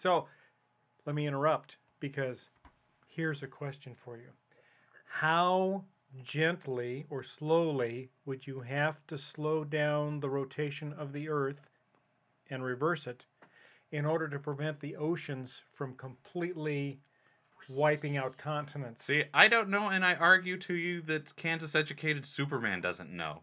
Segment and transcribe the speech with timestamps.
[0.00, 0.26] So
[1.04, 2.48] let me interrupt because
[3.06, 4.30] here's a question for you.
[5.04, 5.84] How
[6.24, 11.68] gently or slowly would you have to slow down the rotation of the Earth
[12.48, 13.26] and reverse it
[13.92, 17.00] in order to prevent the oceans from completely
[17.68, 19.04] wiping out continents?
[19.04, 23.42] See, I don't know, and I argue to you that Kansas educated Superman doesn't know.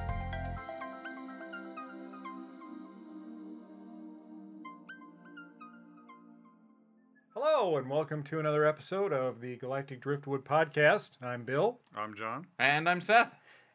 [8.01, 11.11] Welcome to another episode of the Galactic Driftwood Podcast.
[11.21, 12.47] I'm Bill, I'm John.
[12.57, 13.31] And I'm Seth.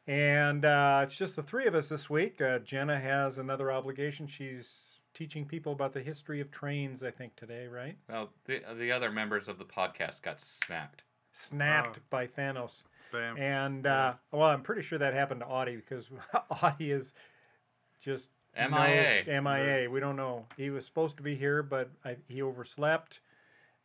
[0.08, 2.40] and uh, it's just the three of us this week.
[2.40, 4.26] Uh, Jenna has another obligation.
[4.26, 7.96] She's teaching people about the history of trains, I think, today, right?
[8.10, 11.02] Well, the, the other members of the podcast got snapped.
[11.32, 12.02] Snapped Oh.
[12.10, 12.82] by Thanos.
[13.12, 13.36] Bam.
[13.36, 16.06] And, uh, well, I'm pretty sure that happened to Audie because
[16.64, 17.14] Audie is
[18.02, 19.40] just no- MIA.
[19.40, 19.88] MIA.
[19.88, 20.46] We don't know.
[20.56, 23.20] He was supposed to be here, but I, he overslept,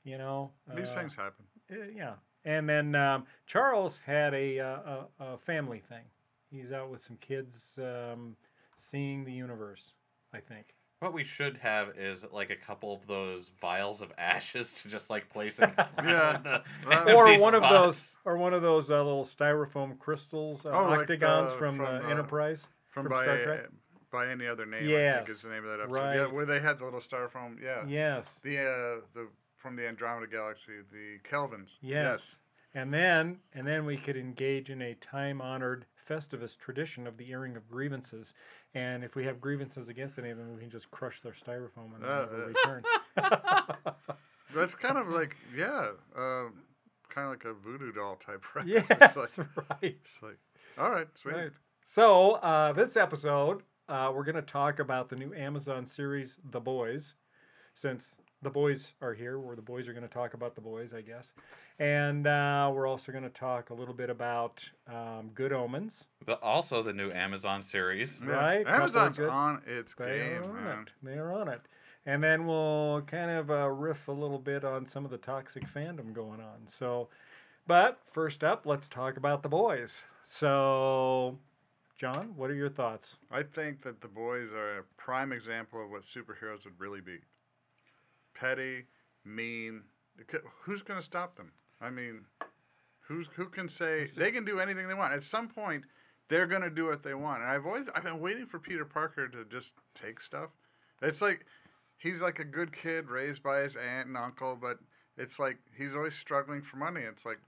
[0.03, 0.51] you know.
[0.75, 1.45] These uh, things happen.
[1.71, 2.13] Uh, yeah.
[2.43, 6.03] And then um, Charles had a, uh, a, a family thing.
[6.49, 8.35] He's out with some kids um,
[8.75, 9.93] seeing the universe,
[10.33, 10.73] I think.
[10.99, 15.09] What we should have is like a couple of those vials of ashes to just
[15.09, 16.39] like place in Yeah.
[16.83, 20.69] the or empty one of those, or one of those uh, little styrofoam crystals, uh,
[20.69, 22.61] Oh, like octagons the- from, from, the uh, Enterprise.
[22.89, 23.65] From, From by Star Trek?
[24.11, 26.13] by any other name, I think is the name of that episode.
[26.13, 27.55] Yeah, where they had the little styrofoam.
[27.63, 27.85] Yeah.
[27.87, 28.25] Yes.
[28.43, 29.27] The uh, the
[29.61, 31.75] from the Andromeda Galaxy, the Kelvins.
[31.81, 32.35] Yes.
[32.73, 37.55] And then, and then we could engage in a time-honored Festivus tradition of the airing
[37.57, 38.33] of grievances.
[38.73, 41.95] And if we have grievances against any of them, we can just crush their styrofoam
[41.95, 42.47] and Uh, never uh.
[42.47, 42.83] return.
[44.55, 46.45] That's kind of like yeah, uh,
[47.09, 48.65] kind of like a voodoo doll type, right?
[48.67, 49.97] yes, It's like, right.
[50.03, 50.37] it's like,
[50.77, 51.35] all right, sweet.
[51.35, 51.51] Right.
[51.85, 56.59] So uh, this episode, uh, we're going to talk about the new Amazon series, The
[56.59, 57.13] Boys.
[57.75, 60.93] Since the boys are here, where the boys are going to talk about the boys,
[60.93, 61.31] I guess,
[61.79, 66.05] and uh, we're also going to talk a little bit about um, Good Omens.
[66.25, 68.21] The, also the new Amazon series.
[68.25, 68.31] Yeah.
[68.31, 70.77] Right, couple of Amazon's good- on its They game, are on man.
[70.83, 70.89] it.
[71.03, 71.61] They are on it.
[72.05, 75.63] And then we'll kind of uh, riff a little bit on some of the toxic
[75.71, 76.65] fandom going on.
[76.65, 77.09] So,
[77.67, 80.01] but first up, let's talk about the boys.
[80.25, 81.37] So,
[81.99, 83.17] John, what are your thoughts?
[83.29, 87.19] I think that the boys are a prime example of what superheroes would really be.
[88.41, 88.85] Petty,
[89.23, 89.83] mean.
[90.63, 91.51] Who's going to stop them?
[91.79, 92.25] I mean,
[93.07, 95.13] who's who can say they can do anything they want?
[95.13, 95.83] At some point,
[96.27, 97.41] they're going to do what they want.
[97.41, 100.49] And I've always I've been waiting for Peter Parker to just take stuff.
[101.01, 101.45] It's like
[101.97, 104.79] he's like a good kid raised by his aunt and uncle, but
[105.17, 107.01] it's like he's always struggling for money.
[107.01, 107.39] It's like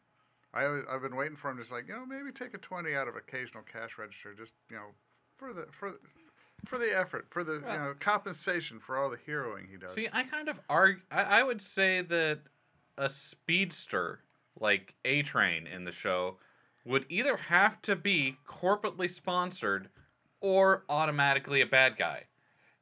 [0.54, 2.94] I always, I've been waiting for him, just like you know, maybe take a twenty
[2.94, 4.94] out of occasional cash register, just you know,
[5.38, 5.98] for the for the,
[6.66, 9.94] for the effort, for the you know compensation for all the heroing he does.
[9.94, 11.02] See, I kind of argue.
[11.12, 12.40] I, I would say that
[12.98, 14.20] a speedster
[14.60, 16.38] like A Train in the show
[16.86, 19.90] would either have to be corporately sponsored
[20.42, 22.26] or automatically a bad guy.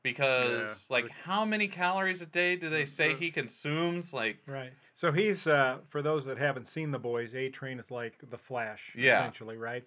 [0.04, 0.94] Because, Yeah.
[0.96, 4.14] like, how many calories a day do they say Uh, he consumes?
[4.14, 4.74] Like, Right.
[4.96, 7.36] So he's uh, for those that haven't seen the boys.
[7.36, 9.22] A Train is like the Flash, Yeah.
[9.22, 9.84] essentially, right?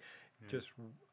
[0.47, 0.69] Just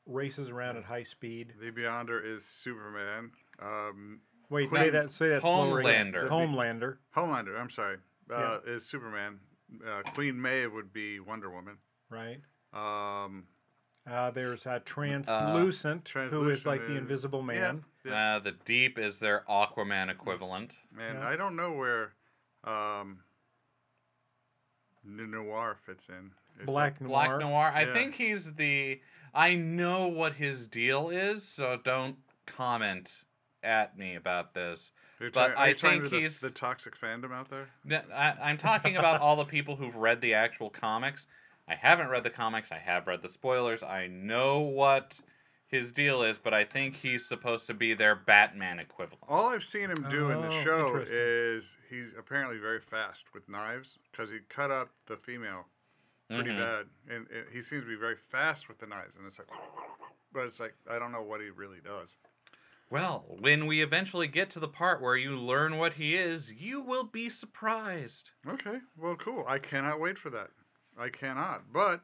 [0.07, 1.53] races around at high speed.
[1.61, 3.31] the Beyonder is Superman.
[3.61, 4.21] Um,
[4.51, 5.11] Wait, Queen- say that.
[5.11, 6.13] Say that slower again.
[6.13, 6.29] Homelander.
[6.29, 6.97] Homelander.
[7.17, 7.97] Homelander, I'm sorry,
[8.31, 9.39] uh, is Superman.
[9.87, 11.79] Uh, Queen Maeve would be Wonder Woman.
[12.11, 12.41] Right.
[12.75, 13.45] Um,
[14.11, 17.85] Uh, there's uh, translucent, who is Translucent like the Invisible Man.
[18.05, 18.35] yeah.
[18.37, 20.77] uh, the Deep is their Aquaman equivalent.
[20.99, 21.27] and Yeah.
[21.29, 22.13] I don't know where
[22.65, 22.73] um,
[23.11, 23.19] N-
[25.05, 26.31] Noir fits in.
[26.57, 27.11] It's Black like- Noir.
[27.11, 27.73] Black Noir.
[27.75, 27.95] I Yeah.
[27.95, 29.01] think he's the.
[29.35, 32.17] I know what his deal is, so don't
[32.47, 33.25] comment
[33.63, 34.93] at me about this.
[35.19, 37.69] You're but trying- I you think to the- he's- the toxic fandom out there.
[38.13, 41.27] I, am talking about all the people who've read the actual comics.
[41.69, 42.73] I haven't read the comics.
[42.73, 43.83] I have read the spoilers.
[43.83, 45.21] I know what
[45.73, 49.25] his deal is, but I think he's supposed to be their Batman equivalent.
[49.27, 51.17] All I've seen him do in the Oh, show interesting.
[51.19, 55.65] is he's apparently very fast with knives because he cut up the female
[56.29, 56.59] pretty Mhm.
[56.59, 59.17] bad, and, and he seems to be very fast with the knives.
[59.17, 59.49] And it's like,
[60.31, 62.11] but it's like I don't know what he really does.
[62.91, 66.83] Well, when we eventually get to the part where you learn what he is, you
[66.83, 68.33] will be surprised.
[68.47, 69.47] Okay, well, cool.
[69.49, 70.51] I cannot wait for that.
[70.99, 71.73] I cannot.
[71.73, 72.03] But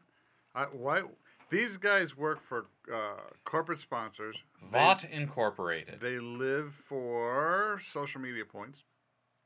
[0.55, 1.03] I, why?
[1.51, 4.37] These guys work for uh, corporate sponsors.
[4.63, 5.99] They- Vought Incorporated.
[6.01, 8.83] They live for social media points.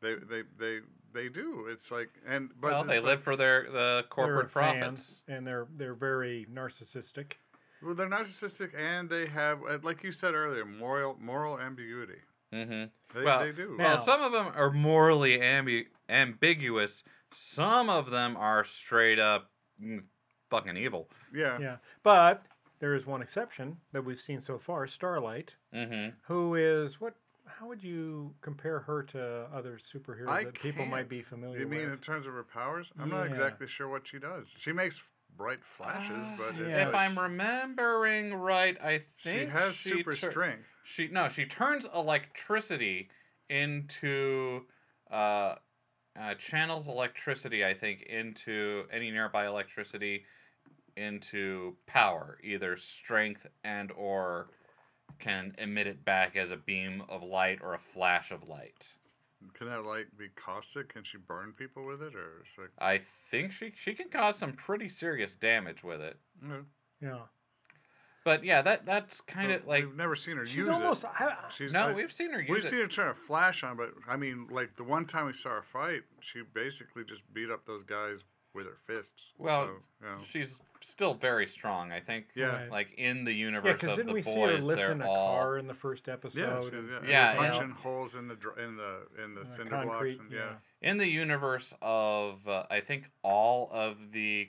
[0.00, 0.78] They they they
[1.14, 1.66] they do.
[1.70, 5.14] It's like and but well, they like- live for their the They're corporate fans, profits.
[5.28, 7.34] and they're they're very narcissistic.
[7.82, 12.18] Well, they're narcissistic and they have, uh, like you said earlier, moral moral ambiguity.
[12.52, 12.84] Mm-hmm.
[13.18, 13.76] They, Well, they do.
[13.78, 17.02] Now- Well, some of them are morally ambi- ambiguous.
[17.32, 19.50] Some of them are straight up
[19.82, 20.02] mm,
[20.52, 21.08] fucking evil.
[21.34, 21.58] yeah.
[21.58, 22.44] Yeah, but
[22.78, 27.14] there is one exception that we've seen so far: Starlight, hmm who is what?
[27.46, 31.72] How would you compare her to other superheroes I that people might be familiar with?
[31.72, 32.90] You mean in terms of her powers?
[33.00, 34.46] I'm not exactly sure what she does.
[34.58, 35.00] She makes
[35.36, 36.88] bright flashes, Ah, but yeah.
[36.88, 40.66] If I'm remembering right, I think she has she super tur- strength.
[40.84, 43.08] She no, she turns electricity
[43.50, 44.62] into
[45.10, 45.56] uh,
[46.20, 47.64] uh, channels electricity.
[47.64, 50.24] I think into any nearby electricity
[50.96, 54.48] into power, either strength and or
[55.18, 58.86] can emit it back as a beam of light or a flash of light.
[59.54, 60.92] Can that light be caustic?
[60.92, 62.70] Can she burn people with it, or it's like?
[62.78, 63.00] I
[63.30, 66.16] think she she can cause some pretty serious damage with it.
[66.40, 66.64] No.
[67.00, 67.18] Yeah,
[68.24, 71.02] But yeah, that that's kind of like we've never seen her she's use almost.
[71.02, 71.10] it.
[71.18, 72.70] I, She's no, I- we've seen her use We've it.
[72.70, 75.48] seen her turn a flash on, but I mean, like the one time we saw
[75.50, 78.20] her fight, she basically just beat up those guys
[78.54, 79.24] with her fists.
[79.38, 79.70] Well, so,
[80.00, 80.22] you know.
[80.24, 81.92] She's still very strong.
[81.92, 82.26] I think.
[82.34, 82.66] Yeah.
[82.70, 85.02] Like in the yeah, universe because of didn't the we see boys, her they're lifting
[85.02, 86.40] a all car in the first episode?
[86.40, 87.50] yeah, and- she's, yeah, Yeah, they're yeah.
[87.50, 90.52] punching holes in the in the in the uh, cinder blocks, concrete, and yeah.
[90.80, 94.48] in the universe of uh, I think all of the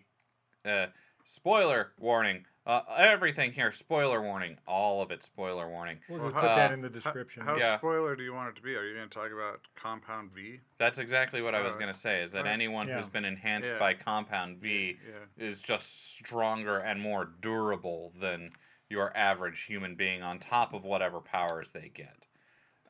[0.66, 0.88] uh,
[1.24, 2.46] spoiler warning.
[2.66, 4.58] Uh, everything here, spoiler warning.
[4.66, 5.98] All of it, spoiler warning.
[6.08, 7.44] We'll Well, just how- put that uh, in the description.
[7.44, 7.78] How, Yeah.
[7.78, 8.74] spoiler do you want it to be?
[8.76, 10.62] Are you going to talk about Compound V?
[10.78, 12.22] That's exactly what I was Uh, gonna say.
[12.22, 12.54] Is that alright.
[12.54, 12.98] anyone Yeah.
[13.00, 13.80] who's been enhanced Yeah.
[13.80, 15.46] by Compound V Yeah.
[15.46, 18.54] is just stronger and more durable than
[18.88, 22.28] your average human being on top of whatever powers they get.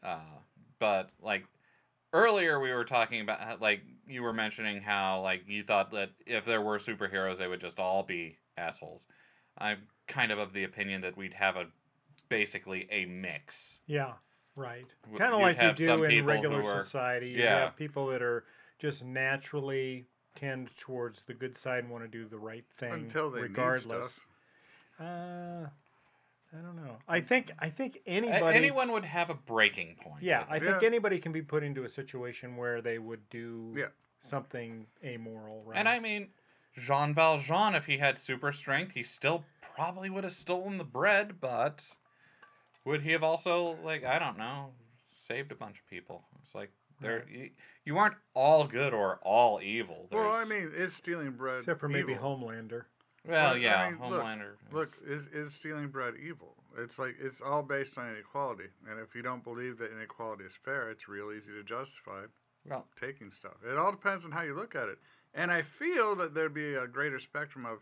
[0.03, 0.19] Uh,
[0.77, 1.47] but like
[2.11, 6.11] earlier we were talking about how, like you were mentioning how like you thought that
[6.27, 9.07] if there were superheroes they would just all be assholes.
[9.57, 11.65] I'm kind of of the opinion that we'd have a
[12.29, 13.79] basically a mix.
[13.85, 14.13] Yeah,
[14.55, 14.85] right.
[15.17, 17.29] Kind of like you do in regular are- society.
[17.29, 17.59] You Yeah.
[17.65, 18.45] have people that are
[18.79, 20.05] just naturally
[20.35, 24.03] tend towards the good side and want to do the right thing Until they regardless.
[24.05, 24.27] need stuff.
[24.99, 25.67] Uh,
[26.55, 26.97] I don't know.
[27.07, 30.23] I think I think A- anybody anyone would have a breaking point.
[30.23, 30.87] Yeah, I think Yeah.
[30.87, 33.87] anybody can be put into a situation where they would do Yeah.
[34.23, 35.77] something amoral, right?
[35.77, 36.29] And I mean,
[36.75, 41.39] Jean Valjean, if he had super strength, he still probably would have stolen the bread,
[41.39, 41.83] but
[42.85, 44.71] would he have also, like, I don't know,
[45.27, 46.23] saved a bunch of people?
[46.43, 47.35] It's like, there, hmm.
[47.35, 47.49] you,
[47.85, 50.07] you aren't all good or all evil.
[50.11, 52.37] Well, I mean, is stealing bread except for maybe evil?
[52.37, 52.85] Homelander.
[53.27, 54.53] well, well, I yeah, mean, look, Homelander.
[54.53, 56.55] is- Look, is is stealing bread evil?
[56.77, 60.53] It's like it's all based on inequality, and if you don't believe that inequality is
[60.63, 62.21] fair, it's real easy to justify
[62.65, 63.53] well, taking stuff.
[63.69, 64.97] It all depends on how you look at it,
[65.33, 67.79] and I feel that there'd be a greater spectrum of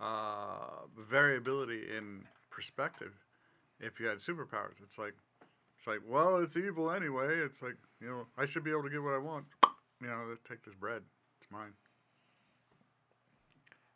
[0.00, 3.12] uh, variability in perspective
[3.80, 4.80] if you had superpowers.
[4.82, 5.14] It's like
[5.78, 7.38] it's like well, it's evil anyway.
[7.38, 9.44] It's like you know I should be able to get what I want.
[10.00, 11.02] You know, let's take this bread.
[11.40, 11.72] It's mine.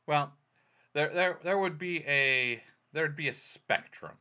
[0.06, 0.32] well,
[0.92, 2.62] there, there, there would be a,
[2.92, 4.12] there'd be a spectrum,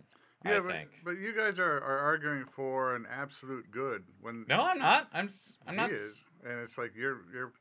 [0.45, 0.89] Yeah, I but, think.
[1.03, 5.09] but you guys are, are arguing for an absolute good when No, I'm not.
[5.13, 5.29] I'm,
[5.67, 5.91] I'm he not.
[5.91, 7.51] is, and it's like you're you're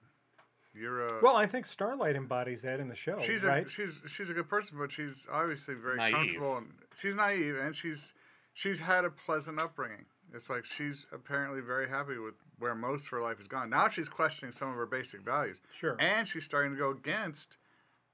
[0.75, 3.67] you're uh, Well, I think Starlight embodies that in the show, she's right?
[3.67, 6.15] a she's she's a good person, but she's obviously very Naive.
[6.15, 8.13] comfortable and she's naive and she's
[8.55, 10.05] she's had a pleasant upbringing.
[10.35, 13.69] It's like she's apparently very happy with where most of her life has gone.
[13.69, 15.97] Now she's questioning some of her basic values, sure.
[16.01, 17.57] and she's starting to go against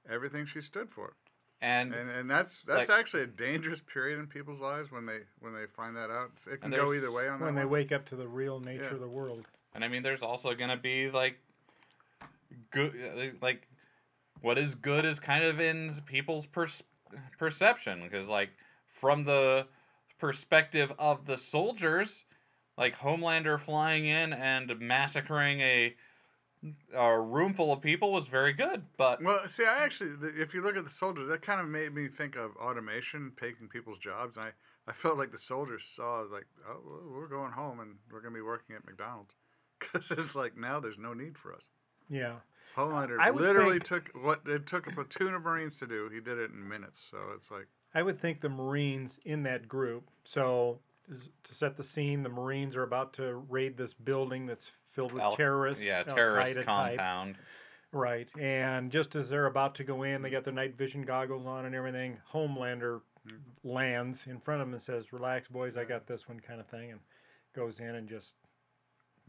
[0.09, 1.13] everything she stood for.
[1.61, 5.19] And, And and that's that's Like- actually a dangerous period in people's lives when they
[5.39, 6.31] when they find that out.
[6.51, 7.73] It can go either way on when that they one.
[7.73, 8.93] wake up to the real nature Yeah.
[8.93, 9.45] of the world.
[9.73, 11.37] And I mean, there's also gonna be like
[12.71, 13.67] good, uh, like
[14.41, 16.83] what is good is kind of in people's pers-
[17.37, 18.49] perception because, like,
[18.99, 19.67] from the
[20.19, 22.25] perspective of the soldiers,
[22.77, 25.95] like Homelander flying in and massacring a
[26.93, 30.61] a room full of people was very good, but Well, see, I actually, if you
[30.61, 34.37] look at the soldiers, that kind of made me think of automation taking people's jobs.
[34.37, 34.49] I,
[34.85, 38.37] I felt like the soldiers saw, like, oh, we're going home and we're going to
[38.37, 39.35] be working at McDonald's.
[39.79, 41.69] Because it's like now there's no need for us.
[42.09, 42.35] Yeah.
[42.75, 46.09] Homelander I would literally think- took what it took a platoon of Marines to do.
[46.09, 47.01] He did it in minutes.
[47.09, 50.09] So it's like, I would think the Marines in that group.
[50.23, 50.79] So
[51.43, 55.23] to set the scene, the Marines are about to raid this building that's filled with
[55.23, 55.83] Al- terrorists.
[55.83, 56.97] yeah, Al terrorist Qaeda type.
[56.97, 57.35] compound.
[57.91, 58.29] Right.
[58.39, 61.65] And just as they're about to go in, they got their night vision goggles on
[61.65, 62.19] and everything.
[62.31, 63.67] Homelander mm-hmm.
[63.67, 66.67] lands in front of them and says, "Relax, boys, I got this one," kind of
[66.67, 66.99] thing, and
[67.55, 68.35] goes in and just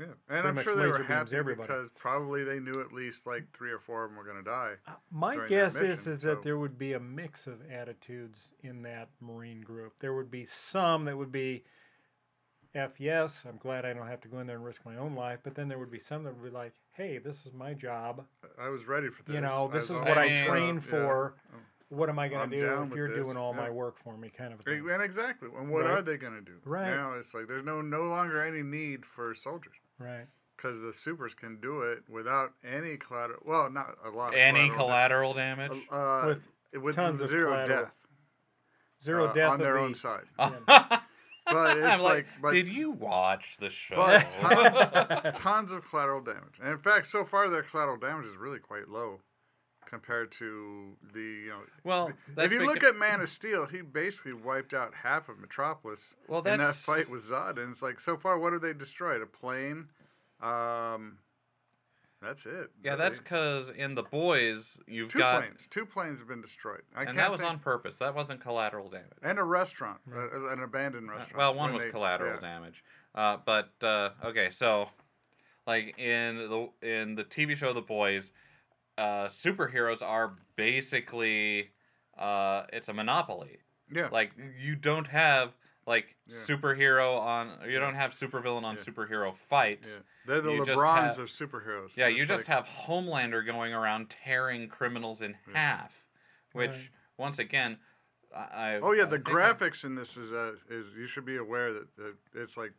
[0.00, 0.06] yeah.
[0.36, 1.66] And I'm sure they were happy everybody.
[1.68, 4.50] because probably they knew at least like three or four of them were going to
[4.50, 4.72] die.
[4.88, 7.60] Uh, My that guess is mission, is that so- there would be a mix of
[7.70, 9.92] attitudes in that Marine group.
[10.00, 11.64] There would be some that would be,
[12.74, 15.14] "F yes, I'm glad I don't have to go in there and risk my own
[15.14, 17.74] life," but then there would be some that would be like, "Hey, this is my
[17.74, 18.24] job.
[18.58, 19.34] I was ready for this.
[19.34, 20.90] You know, this is what I trained Yeah.
[20.90, 21.34] for.
[21.88, 24.30] What am I going to do if you're this, doing all my work for me?"
[24.30, 24.88] Kind of a thing.
[24.88, 25.48] And exactly.
[25.58, 25.90] And what Right.
[25.98, 26.60] are they going to do?
[26.64, 26.88] Right.
[26.90, 30.26] Now it's like there's no no longer any need for soldiers Right.
[30.56, 33.40] because the supers can do it without any collateral.
[33.44, 34.28] Well, not a lot.
[34.32, 35.86] Of Any collateral collateral damage?
[35.90, 36.34] da- Uh,
[36.72, 37.92] With with tons of zero collateral death.
[39.04, 40.24] Zero uh, death on their the, own side.
[41.46, 43.96] But it's I'm like, but did you watch the show?
[43.96, 46.60] But tons, tons of collateral damage.
[46.62, 49.18] And in fact, so far their collateral damage is really quite low
[49.90, 51.60] compared to the you know.
[51.84, 55.38] well, that's if you look at Man of Steel, he basically wiped out half of
[55.38, 56.54] Metropolis well, that's...
[56.54, 59.20] in that fight with Zod, and it's like so far, what have they destroyed?
[59.20, 59.86] A plane.
[60.40, 61.18] Um,
[62.22, 62.70] that's it.
[62.84, 65.60] yeah, But that's because in the boys you've two got, planes.
[65.70, 66.82] Two planes have been destroyed.
[66.94, 67.96] I and can't that was think- on purpose.
[67.96, 69.06] That wasn't collateral damage.
[69.22, 71.36] and a restaurant, uh, an abandoned Uh, restaurant.
[71.38, 72.40] Well, one was they- collateral yeah.
[72.40, 72.84] damage.
[73.14, 74.90] Uh, but uh, okay, so
[75.66, 78.32] like in the in the TV show The Boys,
[78.98, 81.70] uh, superheroes are basically
[82.18, 83.58] uh, it's a monopoly.
[83.92, 84.08] Yeah.
[84.12, 85.52] Like you don't have
[85.86, 86.36] like Yeah.
[86.46, 88.82] superhero on you don't have supervillain on Yeah.
[88.82, 89.88] superhero fights.
[89.96, 90.02] yeah.
[90.26, 91.96] They're the you just LeBrons have- of superheroes.
[91.96, 95.54] Yeah, It's you just like- have Homelander going around tearing criminals in Yeah.
[95.54, 95.92] half,
[96.52, 96.88] which Right.
[97.16, 97.78] once again,
[98.36, 98.74] I.
[98.74, 101.24] I Oh yeah, I the think I- graphics in this is uh, is you should
[101.24, 102.72] be aware that, that it's like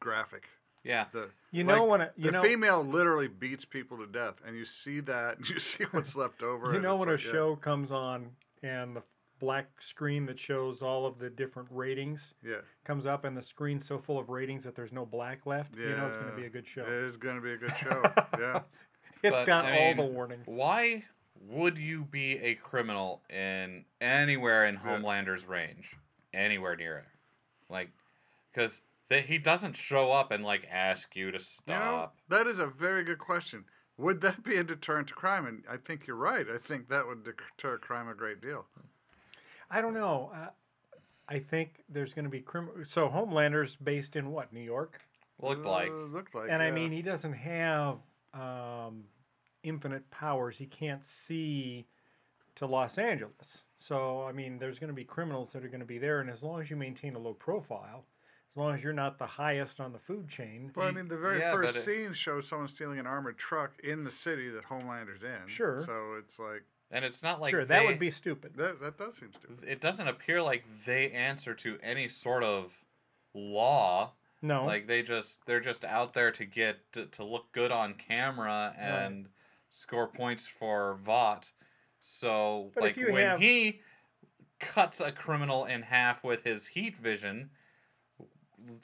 [0.00, 0.48] graphic.
[0.86, 4.06] Yeah, The You know like, when a, you the know female literally beats people to
[4.06, 6.72] death, and you see that, and you see what's left over.
[6.72, 7.32] you know when like, a yeah.
[7.32, 8.30] show comes on
[8.62, 9.02] and the
[9.38, 13.84] black screen that shows all of the different ratings Yeah, comes up and the screen's
[13.86, 15.74] so full of ratings that there's no black left.
[15.76, 15.88] yeah.
[15.90, 16.82] You know it's going to be a good show.
[16.82, 18.02] it is going to be a good show.
[18.38, 18.60] yeah,
[19.22, 20.44] It's But, got I all mean, the warnings.
[20.46, 21.04] Why
[21.48, 24.80] would you be a criminal in anywhere in Yeah.
[24.80, 25.94] Homelander's range,
[26.32, 27.04] anywhere near it?
[27.68, 27.90] Like,
[28.54, 31.44] because he doesn't show up and like ask you to you
[31.74, 31.74] know
[32.10, 32.16] stop.
[32.28, 33.64] that is a very good question.
[33.98, 35.46] Would that be a deterrent to crime?
[35.46, 36.46] And I think you're right.
[36.52, 38.66] I think that would deter crime a great deal.
[39.70, 40.30] I don't know.
[40.34, 40.48] Uh,
[41.28, 45.00] I think there's going to be crim- so Homelander's based in what New York,
[45.40, 46.48] Looked like Uh, looked like.
[46.50, 47.98] and I mean he doesn't have
[48.34, 49.04] um,
[49.62, 50.56] infinite powers.
[50.58, 51.86] He can't see
[52.56, 53.62] to Los Angeles.
[53.78, 56.30] So I mean, there's going to be criminals that are going to be there, and
[56.30, 58.04] as long as you maintain a low profile,
[58.56, 61.08] as long as you're not the highest on the food chain, Well, I Y- mean,
[61.08, 64.10] the very yeah, first but it- scene shows someone stealing an armored truck in the
[64.10, 65.46] city that Homelander's in.
[65.46, 65.82] Sure.
[65.84, 68.54] So it's like and it's not like sure that would be stupid.
[68.56, 68.80] that.
[68.80, 69.68] That does seem stupid.
[69.68, 72.72] It doesn't appear like they answer to any sort of
[73.34, 74.12] law.
[74.40, 77.92] No, Like they just they're just out there to get to, to look good on
[77.94, 79.28] camera and
[79.68, 81.50] score points for Vought.
[82.00, 83.80] So But like when have- he
[84.60, 87.50] cuts a criminal in half with his heat vision,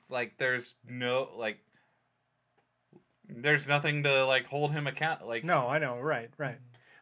[0.08, 1.58] like there's no like
[3.28, 6.58] there's nothing to like hold him account like No, I know, right, right.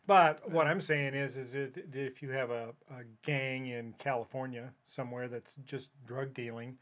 [0.07, 5.29] But what I'm saying is, is if you have a, a gang in California somewhere
[5.29, 6.79] that's just drug dealing,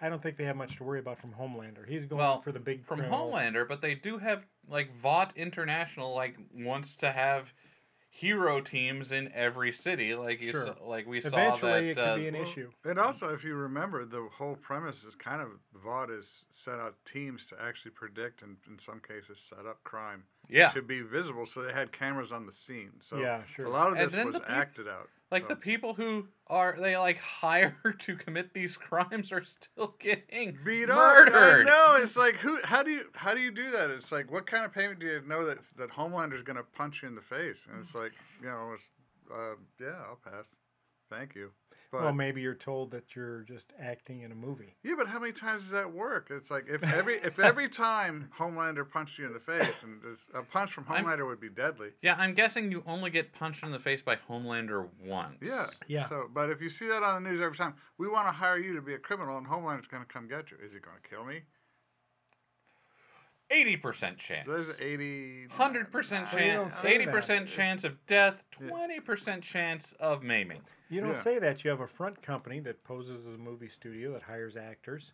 [0.00, 1.86] I don't think they have much to worry about from Homelander.
[1.88, 3.32] He's going Well, for the big from criminals.
[3.32, 7.52] Homelander, but they do have like Vought International like wants to have
[8.14, 10.66] hero teams in every city like you Sure.
[10.66, 12.70] saw, like we Eventually, saw that it could uh, be an Well, issue.
[12.84, 15.48] And also, if you remember, the whole premise is kind of
[15.82, 20.22] Vought is set out teams to actually predict and, in some cases, set up crime
[20.48, 21.46] yeah to be visible.
[21.46, 22.92] So they had cameras on the scene.
[23.00, 23.66] So yeah, sure.
[23.66, 25.08] a lot of this was peop- acted out.
[25.30, 25.48] Like so.
[25.48, 30.88] the people who are they like hire to commit these crimes are still getting beat
[30.88, 31.66] murdered.
[31.66, 31.96] know.
[32.00, 32.58] It's like who?
[32.64, 33.04] How do you?
[33.14, 33.90] How do you do that?
[33.90, 37.02] It's like what kind of payment do you know that that Homelander's going to punch
[37.02, 37.66] you in the face?
[37.70, 38.74] And it's like you know,
[39.32, 40.46] uh, yeah, I'll pass.
[41.10, 41.50] Thank you.
[41.94, 44.74] But well, maybe you're told that you're just acting in a movie.
[44.82, 46.26] yeah, but how many times does that work?
[46.28, 50.00] It's like if every if every time Homelander punched you in the face, and
[50.34, 51.90] a punch from I'm- Homelander would be deadly.
[52.02, 55.36] Yeah, I'm guessing you only get punched in the face by Homelander once.
[55.40, 55.66] Yeah.
[55.86, 56.08] Yeah.
[56.08, 58.58] So, but if you see that on the news every time, we want to hire
[58.58, 60.56] you to be a criminal, and Homelander's going to come get you.
[60.56, 61.42] Is he going to kill me?
[63.50, 64.46] Eighty percent chance.
[64.48, 65.46] There's eighty.
[65.50, 66.84] Hundred percent Well, you don't chance.
[66.84, 68.42] Eighty percent chance of death.
[68.50, 70.60] Twenty percent chance of maiming.
[70.88, 71.22] You don't Yeah.
[71.22, 71.62] say that.
[71.64, 75.12] You have a front company that poses as a movie studio that hires actors.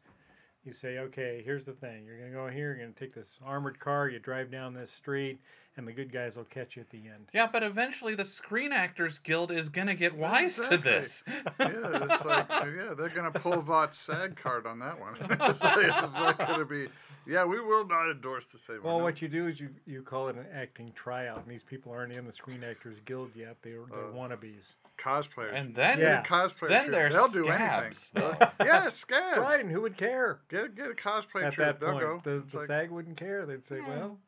[0.65, 2.05] You say, okay, here's the thing.
[2.05, 4.75] You're going to go here, you're going to take this armored car, you drive down
[4.75, 5.41] this street,
[5.79, 7.29] and the good guys will catch you at the end.
[7.33, 10.77] Yeah, but eventually the Screen Actors Guild is gonna get wise Exactly.
[10.77, 11.25] to this.
[11.61, 15.15] Yeah, it's like yeah, they're going to pull Vought's SAG card on that one.
[15.19, 16.89] it's, like, it's not going to be.
[17.27, 18.83] Yeah, we will not endorse the same.
[18.83, 21.93] Well, what you do is you, you call it an acting tryout, and these people
[21.93, 23.57] aren't in the Screen Actors Guild yet.
[23.62, 24.75] They're, they're Uh, wannabes.
[24.99, 25.55] cosplayers.
[25.55, 26.23] and then Yeah.
[26.25, 26.69] cosplay.
[26.69, 27.95] then troupe, there's they'll do anything.
[28.15, 28.37] though.
[28.65, 29.39] yeah, scabs.
[29.39, 30.41] Right, and who would care?
[30.49, 31.79] Get get a cosplay At troupe.
[31.79, 32.21] that They'll point, go.
[32.25, 33.47] the, It's the like- SAG wouldn't care.
[33.47, 34.19] They'd say, well,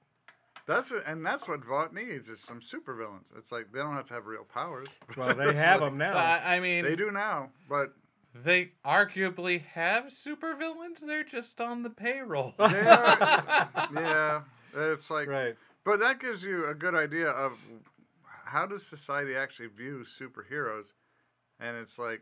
[0.67, 3.25] That's it, and that's what Vought needs is some supervillains.
[3.37, 4.87] It's like they don't have to have real powers.
[5.17, 6.17] well, they have like- them now.
[6.17, 7.95] I I mean, They do now, but
[8.35, 11.01] they arguably have supervillains.
[11.07, 12.55] They're just on the payroll.
[12.59, 14.41] they are, yeah,
[14.75, 15.29] it's like.
[15.29, 15.57] right.
[15.85, 17.53] But that gives you a good idea of
[18.45, 20.93] how does society actually view superheroes,
[21.59, 22.21] and it's like,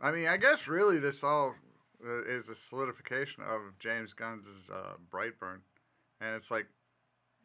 [0.00, 1.54] I mean, I guess really this all
[2.04, 5.60] uh, is a solidification of James Gunn's uh, Brightburn,
[6.20, 6.66] and it's like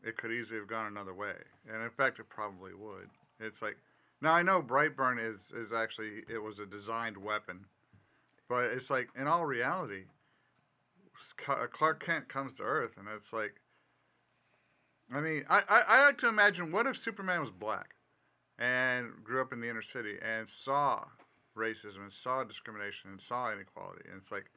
[0.04, 1.36] it could easily have gone another way,
[1.72, 3.10] and in fact, it probably would.
[3.40, 3.78] It's like
[4.22, 7.66] now I know Brightburn is is actually it was a designed weapon,
[8.50, 10.04] but it's like in all reality,
[11.38, 13.56] Clark Kent comes to Earth, and it's like.
[15.10, 17.96] I mean, I, I, I like to imagine what if Superman was black
[18.60, 21.06] and grew up in the inner city and saw
[21.58, 24.04] racism and saw discrimination and saw inequality.
[24.12, 24.52] And it's like,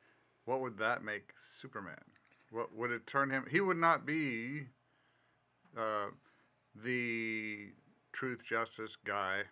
[0.46, 2.02] what would that make Superman?
[2.50, 3.44] What would it turn him?
[3.48, 4.62] He would not be
[5.78, 6.06] uh,
[6.84, 7.68] the
[8.12, 9.42] truth, justice guy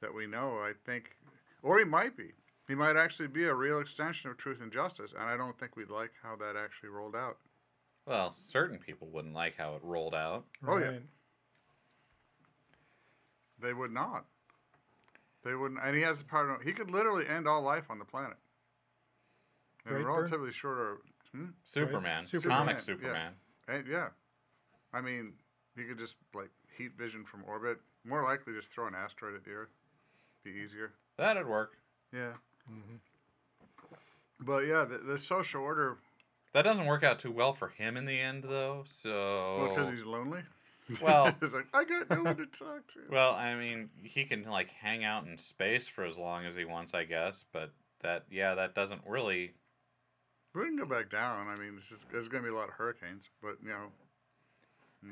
[0.00, 1.16] that we know, I think.
[1.62, 2.32] Or he might be.
[2.70, 5.10] He might actually be a real extension of truth and justice.
[5.18, 7.38] And I don't think we'd like how that actually rolled out.
[8.06, 10.44] well, certain people wouldn't like how it rolled out.
[10.64, 10.98] Oh, yeah.
[13.60, 14.24] They would not.
[15.44, 16.58] They wouldn't, and he has the power.
[16.58, 18.36] To, he could literally end all life on the planet.
[19.84, 20.06] In a Brightburn?
[20.06, 20.98] relatively shorter.
[21.34, 21.46] Hmm?
[21.64, 22.82] Superman, Superman, comic yeah.
[22.82, 23.32] Superman.
[23.66, 24.08] And yeah,
[24.92, 25.32] I mean,
[25.76, 27.80] he could just like heat vision from orbit.
[28.04, 29.70] More likely, just throw an asteroid at the Earth.
[30.44, 30.92] Be easier.
[31.16, 31.72] That'd work.
[32.12, 32.32] Yeah,
[32.66, 32.96] hmm
[34.42, 35.98] but yeah, the, the social order.
[36.54, 38.84] That doesn't work out too well for him in the end, though.
[39.02, 40.40] So, Well, because he's lonely.
[41.00, 43.00] Well- he's like, I got no one to talk to.
[43.10, 46.64] Well, I mean, he can like hang out in space for as long as he
[46.64, 47.44] wants, I guess.
[47.52, 49.52] But that, yeah, that doesn't really.
[50.54, 51.46] we can go back down.
[51.46, 53.92] I mean, it's just there's going to be a lot of hurricanes, but you know,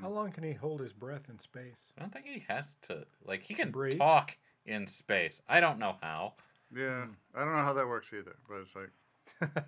[0.00, 1.92] How long can he hold his breath in space?
[1.96, 3.04] I don't think he has to.
[3.24, 3.98] Like, he can Breathe?
[3.98, 5.40] talk in space.
[5.48, 6.34] I don't know how.
[6.74, 7.12] Yeah, Hmm.
[7.34, 8.90] I don't know how that works either, but it's like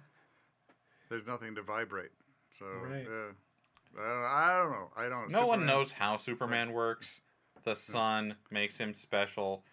[1.09, 2.11] there's nothing to vibrate.
[2.59, 3.07] So Right.
[3.09, 4.91] yeah, I don't, I don't know.
[4.97, 5.31] I don't.
[5.31, 7.21] No one Superman- knows how Superman works.
[7.65, 9.65] The sun makes him special.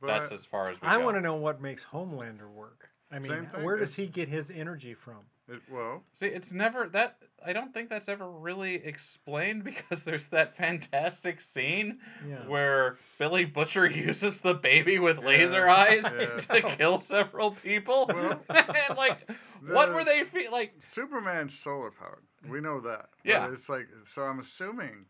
[0.00, 1.04] but That's as far as we I go.
[1.04, 2.90] want to know what makes Homelander work.
[3.12, 5.18] I mean, Same thing, where does he get his energy from?
[5.46, 7.18] it, well, See, it's never that.
[7.44, 12.46] I don't think that's ever really explained because there's that fantastic scene Yeah.
[12.48, 16.38] where Billy Butcher uses the baby with laser eyes yeah.
[16.60, 18.06] to kill several people.
[18.08, 19.30] Well, and like,
[19.68, 20.72] what were they feel like?
[20.78, 22.24] Superman's solar powered.
[22.48, 23.10] We know that.
[23.24, 23.52] But Yeah.
[23.52, 24.22] it's like so.
[24.22, 25.04] I'm assuming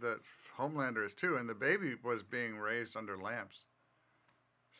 [0.00, 0.18] that
[0.58, 3.64] Homelander is too, and the baby was being raised under lamps.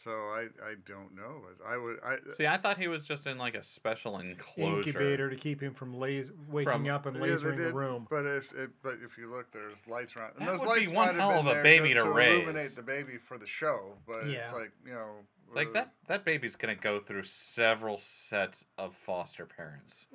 [0.04, 1.40] So I I don't know.
[1.66, 4.76] I would I See, I thought he was just in like a special enclosure.
[4.88, 8.06] Incubator to keep him from las- waking From- up and Yeah, they lasering the room.
[8.10, 10.32] But if it, but if you look, there's lights around.
[10.38, 12.42] And That those would be lights one might hell of a baby to to raise.
[12.44, 13.94] illuminate the baby for the show.
[14.06, 14.44] But Yeah.
[14.44, 15.12] it's like you know,
[15.52, 15.94] Like uh, that.
[16.08, 20.06] That baby's gonna go through several sets of foster parents.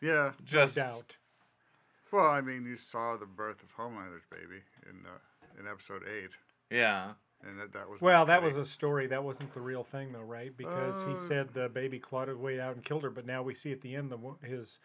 [0.00, 0.32] Yeah.
[0.44, 1.16] Just no doubt.
[2.12, 6.30] Well, I mean, you saw the birth of Homelander's baby in uh, in episode eight,
[6.70, 7.12] yeah.
[7.48, 9.06] And that that was Well, that was a story.
[9.06, 10.56] That wasn't the real thing, though, right?
[10.56, 13.10] Because he Uh, said the baby clawed his way out and killed her.
[13.10, 14.78] But now we see at the end the wo- his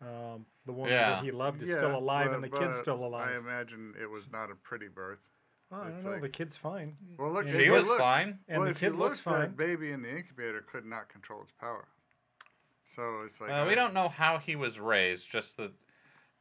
[0.00, 1.10] um, the woman Yeah.
[1.10, 3.94] that he loved is Yeah, still alive, but- and the kid's still alive I imagine
[4.00, 5.18] it was not a pretty birth.
[5.70, 6.10] Well, I don't know.
[6.12, 8.38] like- the kid's fine, Well, look, She was look, fine.
[8.46, 9.40] and well, the if you kid looks look, fine.
[9.40, 11.88] that baby in the incubator could not control its power.
[12.94, 15.28] So it's like Well, we don't know how he was raised.
[15.30, 15.72] Just that,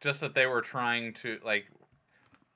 [0.01, 1.67] just that they were trying to like.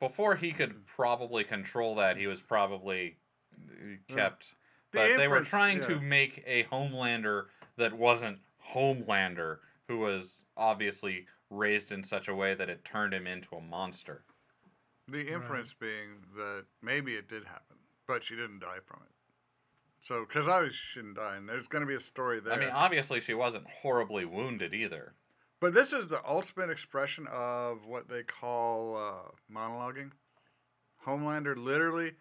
[0.02, 3.18] Before he could probably control that, he was probably
[3.56, 4.48] uh, kept
[4.92, 5.88] The but they were trying yeah.
[5.90, 7.46] to make a Homelander
[7.78, 8.40] that wasn't
[8.74, 13.62] Homelander, who was obviously raised in such a way that it turned him into a
[13.62, 14.24] monster.
[15.08, 19.12] The inference being that maybe it did happen, but she didn't die from it.
[20.08, 22.54] So, because obviously she shouldn't die, and there's going to be a story there.
[22.54, 25.14] I mean, obviously she wasn't horribly wounded either.
[25.62, 30.12] But this is the ultimate expression of what they call uh, monologuing.
[31.06, 32.12] Homelander literally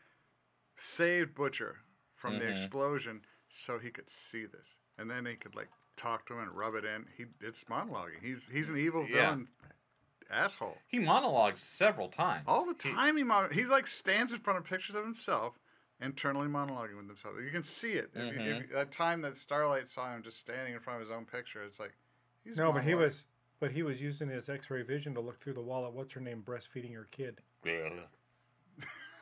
[0.76, 1.78] saved Butcher
[2.16, 2.50] from the Mhm.
[2.62, 3.26] explosion
[3.64, 6.74] so he could see this, and then he could like talk to him and rub
[6.74, 7.06] it in.
[7.16, 8.20] He it's monologuing.
[8.22, 9.24] He's he's an evil Yeah.
[9.32, 9.48] villain
[10.30, 10.78] asshole.
[10.86, 12.44] He monologues several times.
[12.46, 15.58] All the time he mon- he's like stands in front of pictures of himself,
[16.00, 17.34] internally monologuing with himself.
[17.42, 18.10] You can see it.
[18.14, 21.08] If you, if you, that time that Starlight saw him just standing in front of
[21.08, 21.94] his own picture, it's like
[22.44, 22.98] he's No, but he monologuing.
[22.98, 23.24] was,
[23.60, 26.20] but he was using his X-ray vision to look through the wall at what's her
[26.20, 27.40] name breastfeeding her kid.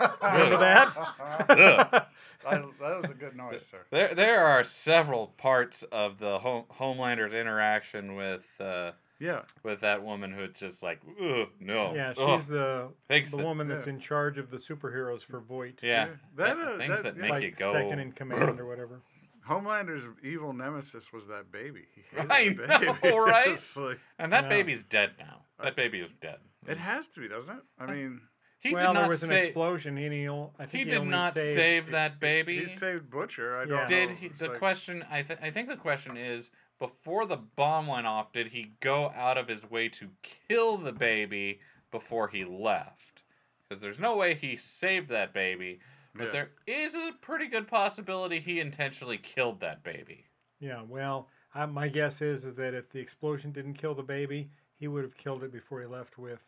[0.00, 2.08] Remember that?
[2.48, 3.78] That was a good noise, sir.
[3.90, 10.04] There, there are several parts of the home, Homelander's interaction with uh, Yeah, with that
[10.04, 13.86] woman who just like, Ugh, no, yeah, ugh." she's the Thanks the the- woman that's
[13.86, 13.94] yeah.
[13.94, 15.80] in charge of the superheroes for Vought.
[15.82, 17.72] yeah, Yeah, that, th- uh, things that- that, make like you go.
[17.72, 19.00] second in command or whatever.
[19.48, 21.86] Homelander's evil nemesis was that baby.
[21.94, 23.16] He hated I that know, baby.
[23.18, 23.58] right?
[23.76, 24.48] Like- and that Yeah.
[24.48, 25.42] baby's dead now.
[25.58, 26.38] Uh, that baby is dead.
[26.66, 27.62] it has to be, doesn't it?
[27.78, 28.20] I uh, mean,
[28.60, 29.96] He well, did not there was an say, explosion.
[29.98, 32.60] and He, o- I think He he, did only not saved, save that baby.
[32.60, 33.56] he saved Butcher.
[33.56, 33.66] I Yeah.
[33.66, 34.14] don't Did know.
[34.16, 34.28] he?
[34.28, 38.32] The like- question, I, th- I think the question is, before the bomb went off,
[38.32, 43.22] did he go out of his way to kill the baby before he left?
[43.68, 45.80] Because there's no way he saved that baby,
[46.18, 46.30] but Yeah.
[46.32, 50.26] there is a pretty good possibility he intentionally killed that baby.
[50.60, 54.50] Yeah, well, I, my guess is is that if the explosion didn't kill the baby,
[54.74, 56.40] he would have killed it before he left with.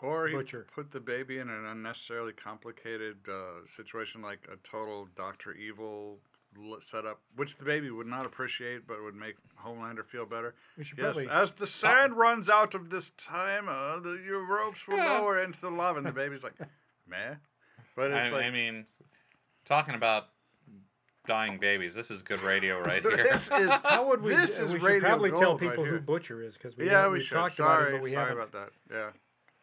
[0.00, 0.66] Or he Butcher.
[0.74, 6.18] put the baby in an unnecessarily complicated uh, situation like a total Doctor Evil
[6.58, 10.54] l- setup, which the baby would not appreciate, but would make Homelander feel better.
[10.76, 11.28] We should Yes, probably.
[11.30, 15.12] as the sand runs out of this timer, the, your ropes will Yeah.
[15.12, 16.54] lower into the lava, and the baby's like,
[17.06, 17.36] meh.
[17.96, 18.84] But it's I, like, I mean,
[19.64, 20.24] talking about
[21.26, 23.24] dying babies, this is good radio right here.
[23.24, 24.34] this is how would we?
[24.34, 25.98] this uh, is we should radio probably tell gold right people who.
[26.00, 27.34] Butcher is because we yeah, we we've should.
[27.34, 28.38] talked sorry, about it, but we sorry haven't.
[28.48, 28.94] about that.
[28.94, 29.10] Yeah,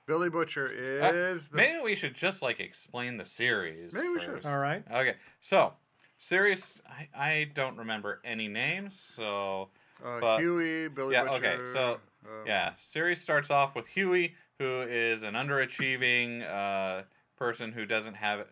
[0.08, 0.68] Billy Butcher
[1.02, 1.56] Uh, is the.
[1.58, 3.94] Maybe we should just like explain the series.
[3.94, 4.46] Maybe we should.
[4.46, 4.84] All right.
[4.92, 5.74] Okay, so
[6.20, 9.70] series, I, I don't remember any names, so
[10.04, 11.36] Uh, but- Huey, Billy yeah, Butcher.
[11.46, 11.94] okay, so,
[12.26, 12.74] um, yeah.
[12.80, 17.04] Series starts off with Huey, who is an underachieving uh,
[17.38, 18.46] person who doesn't have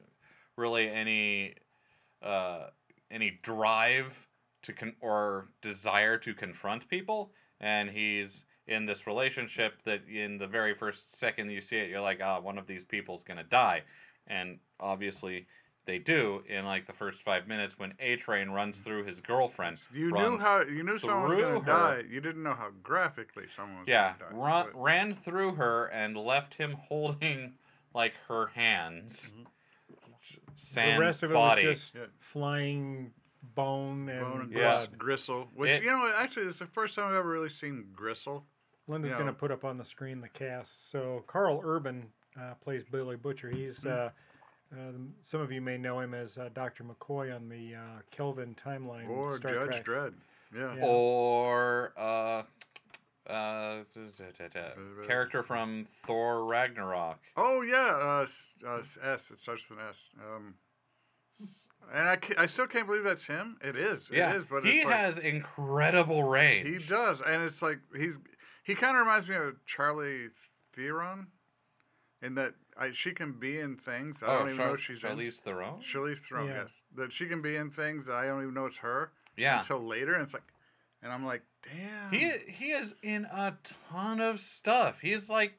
[0.60, 1.56] really any
[2.22, 2.68] uh,
[3.10, 4.14] any drive
[4.64, 10.46] to con- or desire to confront people, and he's in this relationship that in the
[10.46, 13.82] very first second you see it, you're like, ah, one of these people's gonna die,
[14.28, 15.48] and obviously.
[15.86, 19.80] They do in like the first five minutes when A Train runs through his girlfriend.
[19.92, 21.66] You knew how you knew someone was going to her.
[22.02, 22.04] die.
[22.08, 24.26] You didn't know how graphically someone was Yeah, to die.
[24.32, 27.54] run, but- ran through her and left him holding
[27.96, 29.32] like her hands.
[30.56, 31.68] Sans the rest of it body.
[31.68, 32.06] was just Yeah.
[32.20, 34.86] flying bone and, Bone and Yeah.
[34.98, 38.46] gristle, which It- you know, actually, it's the first time I've ever really seen gristle.
[38.88, 40.90] Linda's you going to put up on the screen the cast.
[40.92, 43.50] So Karl Urban uh, plays Billy Butcher.
[43.50, 44.78] He's Mm-hmm.
[44.78, 44.92] uh, uh,
[45.24, 46.84] some of you may know him as uh, Dr.
[46.84, 49.10] McCoy on the uh, Kelvin timeline.
[49.10, 49.86] Or Star Judge Trek.
[49.86, 50.14] Dredd.
[50.56, 50.76] Yeah.
[50.76, 50.86] Yeah.
[50.86, 51.94] Or
[53.30, 57.20] uh, da- da- da- character from Thor Ragnarok.
[57.38, 59.32] Oh yeah, uh, s- uh, s- S.
[59.32, 60.10] It starts with an S.
[60.20, 60.56] Um,
[61.94, 63.58] and I, ca- I still can't believe that's him.
[63.64, 64.10] It is.
[64.12, 64.44] It yeah, is.
[64.50, 66.68] But he it's like, has incredible range.
[66.68, 68.16] He does, and it's like he's
[68.64, 70.28] he kind of reminds me of Charlie
[70.76, 71.28] Theron,
[72.22, 75.04] in that I, she can be in things I oh, don't even Char- know she's
[75.04, 75.10] in.
[75.12, 75.82] Charlize Theron.
[75.82, 76.62] Charlize Theron, Yeah.
[76.64, 79.60] yes, that she can be in things that I don't even know it's her Yeah,
[79.60, 80.44] until later, and it's like,
[81.02, 82.12] and I'm like, damn.
[82.12, 83.58] He he is in a
[83.90, 84.98] ton of stuff.
[85.02, 85.54] He's like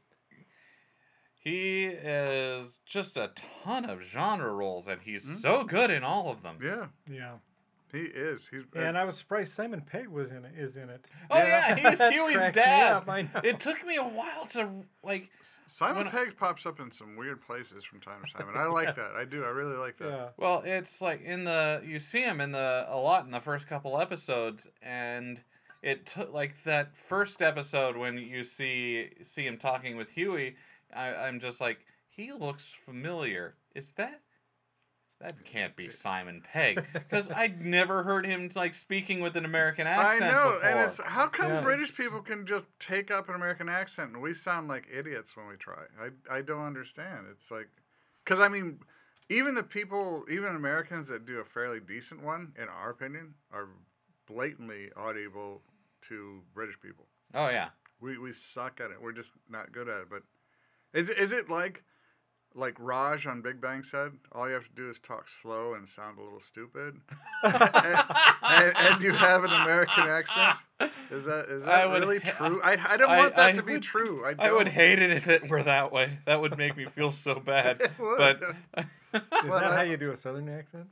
[1.42, 3.30] he is just a
[3.64, 5.34] ton of genre roles and he's Hmm?
[5.36, 6.58] so good in all of them.
[6.62, 7.36] yeah, Yeah.
[7.92, 8.46] He is.
[8.50, 10.52] He's And I was surprised Simon Pegg was in it.
[10.56, 11.04] Is in it.
[11.30, 12.92] Oh yeah, he's Huey's dad.
[12.92, 13.40] up, I know.
[13.44, 14.68] It took me a while to
[15.02, 15.30] like
[15.66, 18.66] Simon when- Pegg pops up in some weird places from time to time, and I
[18.66, 19.12] like that.
[19.16, 19.44] I do.
[19.44, 20.08] I really like that.
[20.08, 20.28] Yeah.
[20.36, 23.66] well, it's like in the you see him in the a lot in the first
[23.66, 25.40] couple episodes and
[25.82, 30.56] it took like that first episode when you see see him talking with Huey,
[30.94, 33.54] I, I'm just like he looks familiar.
[33.74, 34.20] Is that
[35.20, 39.86] that can't be Simon Pegg because I'd never heard him like speaking with an American
[39.86, 40.22] accent.
[40.22, 40.68] I know, before.
[40.68, 41.60] and it's how come Yeah.
[41.60, 45.46] British people can just take up an American accent and we sound like idiots when
[45.46, 45.82] we try.
[46.00, 47.26] I I don't understand.
[47.30, 47.68] It's like,
[48.24, 48.80] because I mean,
[49.28, 53.68] even the people, even Americans that do a fairly decent one, in our opinion, are
[54.26, 55.60] blatantly audible
[56.08, 57.06] to British people.
[57.34, 57.68] Oh yeah.
[58.00, 58.96] We we suck at it.
[59.00, 60.06] We're just not good at it.
[60.10, 60.22] But
[60.94, 61.84] is it, is it like
[62.54, 64.12] like Raj on Big Bang said?
[64.32, 66.96] All you have to do is talk slow and sound a little stupid,
[67.42, 68.04] and,
[68.42, 70.58] and, and you have an American accent.
[71.10, 72.60] Is that is I that would really ha- true?
[72.62, 74.24] I, I don't I- want that I to be true.
[74.24, 74.40] I, don't.
[74.46, 76.18] I would hate it if it were that way.
[76.26, 77.90] That would make me feel so bad.
[77.98, 78.40] But
[79.14, 80.86] Is Well, that how you do a southern accent?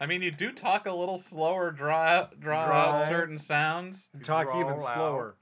[0.00, 4.08] I mean, you do talk a little slower, draw out, draw out certain sounds.
[4.18, 4.94] You talk even drawl out.
[4.94, 5.34] slower.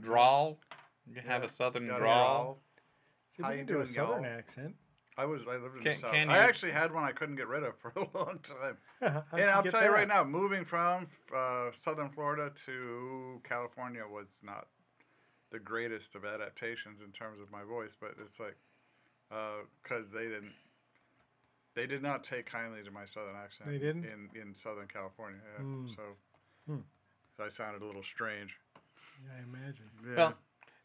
[0.00, 0.58] Drawl.
[1.06, 2.58] You have Yeah, a southern Gotta drawl.
[3.36, 3.36] Drawl.
[3.36, 4.32] See, How we you can do a southern y'all?
[4.38, 4.74] accent.
[5.16, 6.12] I was I lived in Can- the south.
[6.12, 8.76] can I you- actually had one I couldn't get rid of for a long time.
[9.30, 14.02] How'd and I'll get tell you right now, moving from uh, southern Florida to California
[14.10, 14.66] was not
[15.52, 18.56] the greatest of adaptations in terms of my voice, but it's like
[19.82, 20.52] because they didn't.
[21.76, 23.68] They did not take kindly to my southern accent.
[23.68, 24.04] They didn't?
[24.04, 25.40] in in Southern California.
[25.58, 25.64] Yeah.
[25.64, 25.86] Hmm.
[25.96, 26.02] So
[26.66, 26.80] Hmm.
[27.40, 28.56] I sounded a little strange.
[29.24, 29.90] Yeah, I imagine.
[30.08, 30.16] Yeah.
[30.16, 30.34] Well,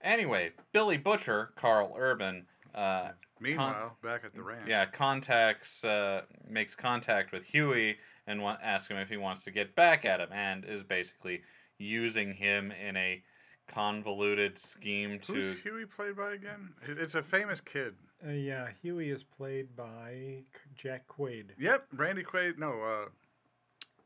[0.02, 3.10] anyway, Billy Butcher, Karl Urban, uh,
[3.40, 4.68] Meanwhile, back at the ranch.
[4.68, 9.52] yeah, contacts, uh, makes contact with Huey and wa- asks him if he wants to
[9.52, 11.42] get back at him, and is basically
[11.78, 13.24] using him in a
[13.68, 15.34] convoluted scheme to.
[15.34, 16.70] Who's Huey played by again?
[16.88, 17.96] It's a famous kid.
[18.28, 20.44] Uh, yeah, Huey is played by
[20.76, 21.52] Jack Quaid.
[21.58, 22.58] Yep, Randy Quaid.
[22.58, 23.10] No, uh,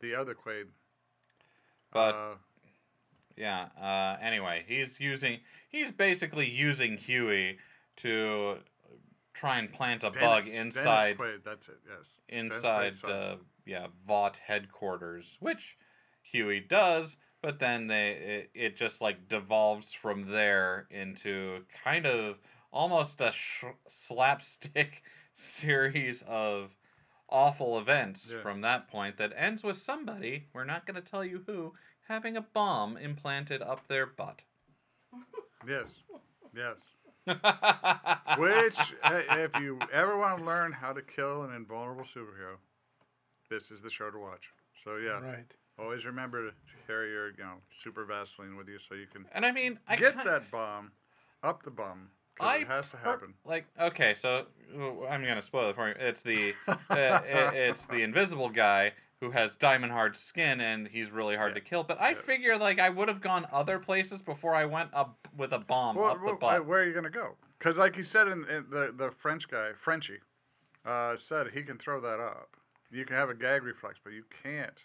[0.01, 0.65] the other Quaid.
[1.91, 2.35] But uh,
[3.37, 7.57] yeah, uh, anyway, he's using he's basically using Huey
[7.97, 8.57] to
[9.33, 11.43] try and plant a bug inside Dennis Quaid.
[11.43, 11.79] That's it.
[11.87, 12.07] Yes.
[12.29, 15.77] Inside uh, yeah Vought headquarters, which
[16.21, 22.37] Huey does, but then they it, it just like devolves from there into kind of
[22.71, 26.71] almost a sh- slapstick series of
[27.29, 28.41] awful events Yeah.
[28.41, 31.73] from that point that ends with somebody we're not going to tell you who
[32.07, 34.41] having a bomb implanted up their butt.
[35.65, 35.87] Yes.
[36.53, 36.79] Yes.
[38.37, 42.57] Which, if you ever want to learn how to kill an invulnerable superhero,
[43.49, 44.49] this is the show to watch.
[44.83, 45.45] So yeah, Right.
[45.79, 46.53] always remember to
[46.85, 49.95] carry your, you know, super Vaseline with you so you can and I mean, I
[49.95, 50.91] get kin- that bomb
[51.43, 52.09] up the bum.
[52.39, 53.33] I it has to per- happen.
[53.45, 54.45] like okay, so
[55.09, 55.95] I'm gonna spoil it for you.
[55.99, 58.91] It's the uh, i- it's the invisible guy
[59.23, 61.55] who has diamond hard skin and he's really hard Yeah.
[61.55, 61.83] to kill.
[61.83, 62.21] But I Yeah.
[62.23, 65.95] figure like I would have gone other places before I went up with a bomb
[65.95, 66.65] Well, up the butt.
[66.65, 67.37] where are you gonna go?
[67.57, 70.19] Because like you said, in, in the the French guy Frenchie
[70.85, 72.57] uh, said he can throw that up.
[72.91, 74.77] You can have a gag reflex, but you can't.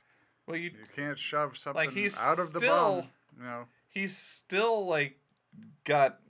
[0.47, 3.11] well, you You can't shove something he's out of the still- bum.
[3.39, 3.69] You know.
[3.89, 5.19] he's still like
[5.85, 6.21] got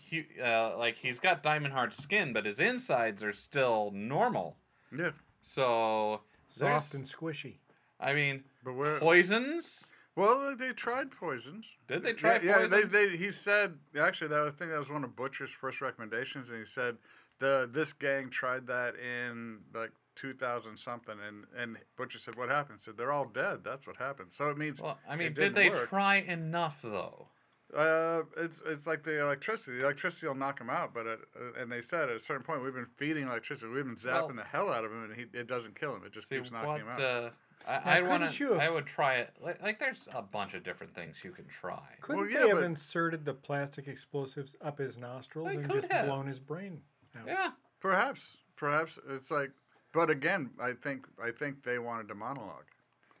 [0.00, 4.56] he uh, like he's got diamond hard skin, but his insides are still normal.
[4.90, 5.10] Yeah.
[5.42, 6.22] So
[6.58, 7.58] Soft there's- and squishy.
[7.98, 8.98] I mean But where?
[8.98, 9.90] poisons.
[10.14, 11.76] Well, they tried poisons.
[11.88, 12.92] Did they try yeah, Yeah, they, poisons?
[12.92, 16.58] they, he said actually that I think that was one of Butcher's first recommendations, and
[16.58, 16.96] he said
[17.38, 22.78] the this gang tried that in like 2000 something, and and Butcher said what happened?
[22.82, 23.58] Said they're all dead.
[23.64, 24.30] That's what happened.
[24.32, 25.88] So it means Well, I mean, it did didn't they work.
[25.90, 27.28] try enough though?
[27.74, 29.78] Uh, it's it's like the electricity.
[29.78, 32.44] The electricity will knock him out, but at, uh, and they said at a certain
[32.44, 33.66] point we've been feeding electricity.
[33.72, 36.02] We've been zapping Well- the hell out of him, and he, it doesn't kill him.
[36.04, 36.80] It just See keeps knocking what?
[36.80, 37.00] him out.
[37.00, 37.30] Uh,
[37.66, 38.62] I, Now, I want couldn't to.
[38.62, 39.30] I would try it.
[39.42, 41.82] Like, like, there's a bunch of different things you can try.
[42.00, 46.06] Couldn't yeah, they have but- inserted the plastic explosives up his nostrils and just have.
[46.06, 46.80] blown his brain
[47.18, 47.26] out?
[47.26, 47.50] Yeah.
[47.80, 48.20] Perhaps,
[48.54, 49.50] perhaps it's like,
[49.92, 52.66] but again, I think I think they wanted to monologue.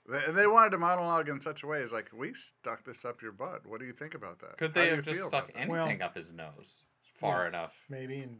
[0.08, 3.04] They, and they wanted to monologue in such a way as like, we stuck this
[3.04, 3.66] up your butt.
[3.66, 4.56] What do you think about that?
[4.58, 6.80] Could they do have just stuck anything Well, up his nose
[7.20, 7.72] far Yes, enough?
[7.88, 8.38] Maybe and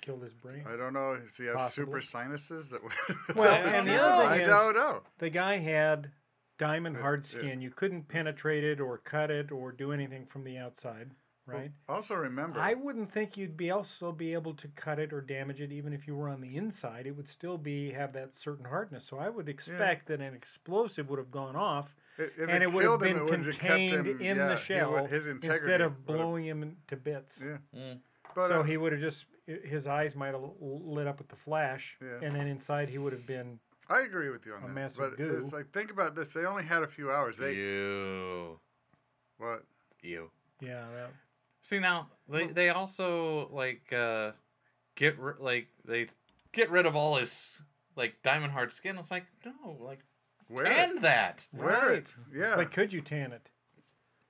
[0.00, 0.64] killed his brain.
[0.68, 1.16] I don't know.
[1.16, 1.84] Does he have Possibly.
[1.86, 2.82] super sinuses that?
[2.82, 4.30] would- Well, I and the other know.
[4.30, 5.02] thing I is, don't know.
[5.18, 6.10] the guy had
[6.58, 7.38] diamond Yeah, hard yeah.
[7.40, 7.60] skin.
[7.60, 11.12] You couldn't penetrate it or cut it or do anything from the outside,
[11.46, 11.70] right?
[11.88, 15.60] Also remember, I wouldn't think you'd be also be able to cut it or damage
[15.60, 17.06] it even if you were on the inside.
[17.06, 19.04] It would still be have that certain hardness.
[19.06, 22.72] So I would expect that an explosive would have gone off i- if and it,
[22.72, 24.92] would have killed him, been it would've just kept contained him- in yeah, the shell
[24.92, 27.42] would- his instead of blowing him to bits.
[27.44, 28.00] Yeah, Mm.
[28.34, 31.36] but so uh, he would have just his eyes might have lit up with the
[31.36, 32.20] flash, Yeah.
[32.22, 34.72] and then inside he would have been I agree with you on a that.
[34.72, 35.40] mess but of goo.
[35.44, 36.32] it's like think about this.
[36.32, 37.36] They only had a few hours.
[37.36, 38.58] They You.
[39.36, 39.64] what?
[40.00, 40.30] You.
[40.60, 40.86] yeah.
[40.94, 41.10] That,
[41.64, 44.32] See now they they also like uh
[44.96, 46.06] get ri- like they
[46.52, 47.60] get rid of all his
[47.96, 48.96] like diamond hard skin.
[48.98, 50.00] It's like no, like
[50.48, 50.64] Where?
[50.66, 51.46] tan that.
[51.52, 52.06] Wear it.
[52.34, 52.54] Yeah.
[52.56, 53.48] But could you tan it?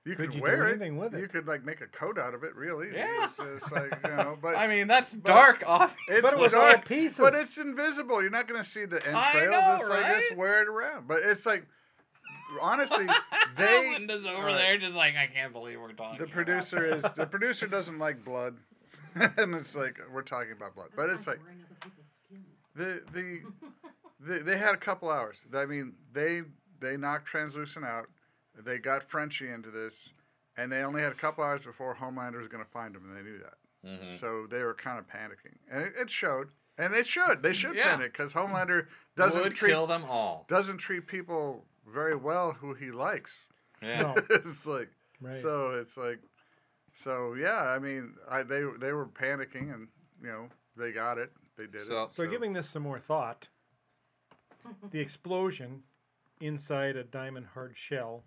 [0.05, 0.69] You Could could you do wear it.
[0.69, 1.19] anything with it?
[1.19, 2.95] You could like make a coat out of it real easy.
[2.95, 3.27] Yeah.
[3.27, 5.93] It's just like you know, but I mean, that's dark off.
[6.07, 7.17] it's But it was all dark, pieces.
[7.17, 8.21] but it's invisible.
[8.21, 9.15] You're not gonna see the entrails.
[9.35, 11.07] I know, it's like just wear it around.
[11.07, 11.65] But it's like
[12.61, 13.07] honestly,
[13.57, 14.57] they Linda's over Alright.
[14.57, 16.17] there just like, I can't believe we're talking.
[16.19, 18.57] the about producer is the producer doesn't like blood,
[19.15, 21.39] and it's like we're talking about blood, but it's like
[22.75, 23.41] the the,
[24.19, 25.37] the they had a couple hours.
[25.53, 26.41] I mean, they
[26.79, 28.07] they knocked translucent out.
[28.63, 30.09] They got Frenchie into this,
[30.57, 33.17] and they only had a couple hours before Homelander was going to find him, and
[33.17, 33.53] they knew that.
[33.85, 34.19] Mhm.
[34.19, 36.49] So they were kind of panicking, and it, it showed.
[36.77, 37.41] And they should.
[37.41, 37.91] They should Yeah.
[37.95, 40.45] panic because Homelander doesn't Would treat kill them all.
[40.49, 43.35] doesn't treat people very well who he likes.
[43.81, 44.01] Yeah.
[44.01, 44.15] No.
[44.29, 44.89] it's like
[45.21, 45.41] Right.
[45.41, 45.71] so.
[45.79, 46.19] It's like
[47.03, 47.33] so.
[47.35, 47.61] Yeah.
[47.69, 49.87] I mean, I they they were panicking, and
[50.21, 51.31] you know they got it.
[51.57, 52.13] They did So- it.
[52.13, 53.47] So, giving this some more thought,
[54.91, 55.83] the explosion
[56.41, 58.23] inside a diamond hard shell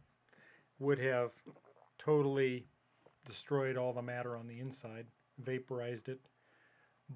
[0.79, 1.33] would have
[1.99, 2.64] totally
[3.27, 5.07] destroyed all the matter on the inside,
[5.38, 6.21] vaporized it,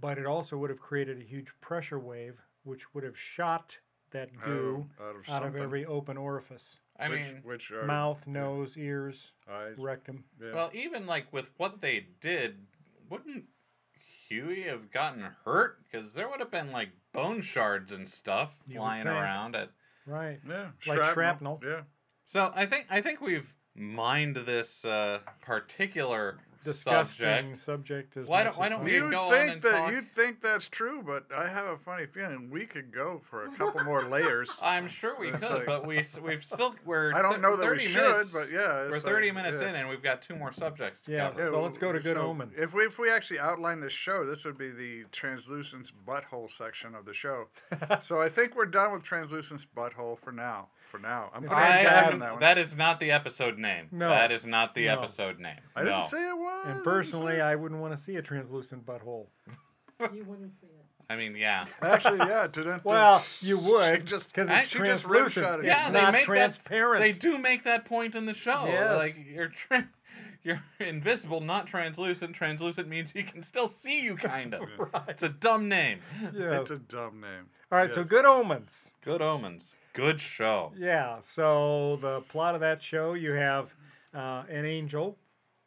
[0.01, 3.79] but it also would have created a huge pressure wave, which would have shot
[4.13, 7.71] that out goo of, out of, out of every open orifice I which, mean, which
[7.71, 9.75] are mouth, nose, ears, eyes.
[9.79, 10.25] rectum.
[10.41, 10.55] Yeah.
[10.55, 12.57] well, even like with what they did,
[13.11, 13.45] wouldn't
[14.29, 15.79] Huey have gotten hurt?
[15.91, 19.71] Because there would have been like bone shards and stuff You flying around at.
[20.07, 20.41] Right.
[20.49, 20.69] yeah.
[20.87, 21.61] like shrapnel.
[21.65, 21.83] Yeah.
[22.25, 27.59] So I think I think we've mined this uh, particular Disgusting subject.
[27.59, 28.17] subject.
[28.17, 29.05] as Why much don't- why don't we possible.
[29.07, 31.77] You'd go on think and that talk- you'd think that's true, but I have a
[31.79, 34.51] funny feeling we could go for a couple more layers.
[34.61, 37.13] I'm sure we could, like- but we we've still we're.
[37.15, 39.61] I don't th- know that we 30 should, minutes, but yeah, we're 30 like- minutes
[39.63, 39.69] yeah.
[39.69, 41.49] in, and we've got two more subjects to Yeah, cover.
[41.51, 42.53] so let's go to Good so Omens.
[42.57, 46.95] If we if we actually outline this show, this would be the translucence butthole section
[46.95, 47.49] of the show.
[48.03, 50.69] so I think we're done with translucence butthole for now.
[50.93, 52.41] For now, I'm putting I a tag am- on that one.
[52.41, 53.87] that is not the episode name.
[53.91, 54.11] No.
[54.11, 54.93] That is not the No.
[55.01, 55.57] episode name.
[55.75, 56.07] I didn't no.
[56.07, 56.67] say it was.
[56.69, 59.27] And personally, I wouldn't want to see a translucent butthole.
[60.13, 60.85] You wouldn't see it.
[61.09, 61.65] I mean, yeah.
[61.81, 62.47] actually, yeah.
[62.49, 65.61] To, to, Well, you would, just because it's she just translucent.
[65.61, 65.67] it.
[65.67, 67.03] Yeah, it's they not make that- transparent.
[67.03, 68.65] They do make that point in the show.
[68.67, 68.99] Yes.
[68.99, 69.89] Like you're tra-
[70.43, 72.35] you're invisible, not translucent.
[72.35, 74.63] Translucent means he can still see you, kind of.
[74.77, 75.05] Right.
[75.09, 76.01] It's a dumb name.
[76.35, 76.63] Yes.
[76.63, 77.47] It's a dumb name.
[77.71, 78.03] All right, so.
[78.05, 78.91] Good Omens.
[79.05, 79.75] Good Omens.
[79.95, 80.73] Good show.
[80.79, 83.75] Yeah, so the plot of that show, you have
[84.15, 85.19] uh, an angel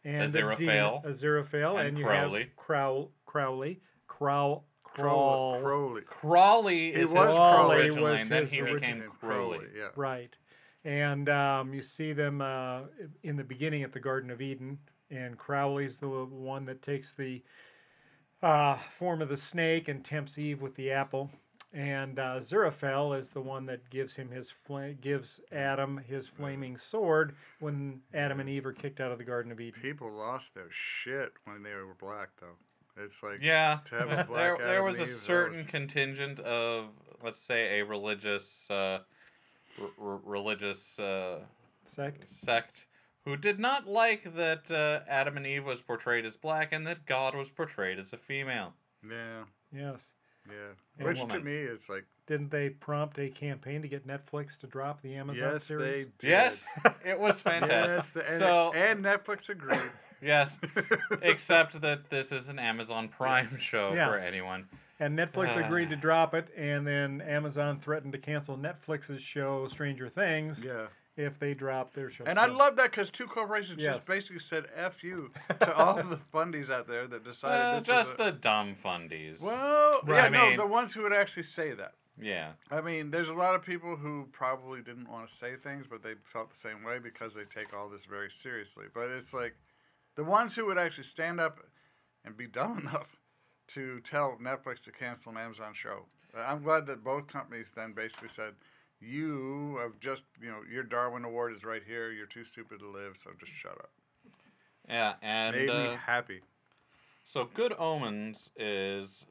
[0.04, 0.58] and a Aziraphale.
[0.58, 2.42] demon, Aziraphale, And and, you Crowley.
[2.42, 6.02] have Crow, Crowley, Crow, Crow, Crawl, Crowley.
[6.02, 9.60] Crawly He is was his Crawly originally, was and then he became Name Crowley.
[9.78, 9.90] Yeah.
[9.96, 10.36] right?
[10.84, 12.82] And um, you see them uh,
[13.24, 14.78] in the beginning at the Garden of Eden,
[15.12, 17.44] and Crowley's the one that takes the
[18.42, 21.32] uh, form of the snake and tempts Eve with the apple.
[21.76, 26.78] And uh, Aziraphale is the one that gives him his fla- gives Adam his flaming
[26.78, 29.82] sword when Adam and Eve are kicked out of the Garden of Eden.
[29.82, 33.04] People lost their shit when they were black, though.
[33.04, 35.20] It's like Yeah, To have a there, black there Adam was and a Eve, that
[35.22, 36.86] certain was- contingent of,
[37.22, 39.00] let's say, a religious, uh,
[39.78, 41.40] r- r- religious uh,
[41.86, 42.24] Sect.
[42.34, 42.86] sect
[43.26, 47.06] who did not like that uh, Adam and Eve was portrayed as black and that
[47.06, 48.74] God was portrayed as a female.
[49.04, 50.14] yeah, Yes.
[50.50, 50.56] Yeah.
[51.00, 54.68] And Which to me is like Didn't they prompt a campaign to get Netflix to
[54.68, 56.06] drop the Amazon yes, series?
[56.06, 56.30] they did.
[56.30, 56.64] Yes,
[57.06, 58.24] it was fantastic.
[58.24, 59.92] Yes, and, so and Netflix agreed.
[60.22, 60.58] yes,
[61.22, 64.10] except that this is an Amazon Prime show Yeah.
[64.10, 64.68] for anyone.
[65.00, 65.66] And Netflix uh.
[65.66, 70.86] agreed to drop it, and then Amazon threatened to cancel Netflix's show Stranger Things yeah.
[71.18, 72.26] If they drop their show.
[72.26, 73.96] And I love that because two corporations Yes.
[73.96, 77.88] just basically said "f you" to all the fundies out there that decided Uh, this
[77.88, 79.42] just was the dumb fundies.
[79.42, 79.46] a...
[79.46, 80.32] well, Right.
[80.32, 81.94] yeah, I no, the ones who would actually say that.
[82.20, 82.52] yeah.
[82.70, 86.04] I mean, there's a lot of people who probably didn't want to say things, but
[86.04, 88.86] they felt the same way because they take all this very seriously.
[88.94, 89.56] But it's like
[90.16, 91.60] the ones who would actually stand up
[92.26, 93.22] and be dumb enough
[93.68, 96.06] to tell Netflix to cancel an Amazon show.
[96.38, 98.54] Uh, I'm glad that both companies then basically said,
[99.00, 102.12] "You have just, you know, your Darwin Award is right here.
[102.12, 103.92] You're too stupid to live, so just shut up."
[104.88, 106.42] Yeah, and Made uh, me happy.
[107.24, 109.26] So Good Omens is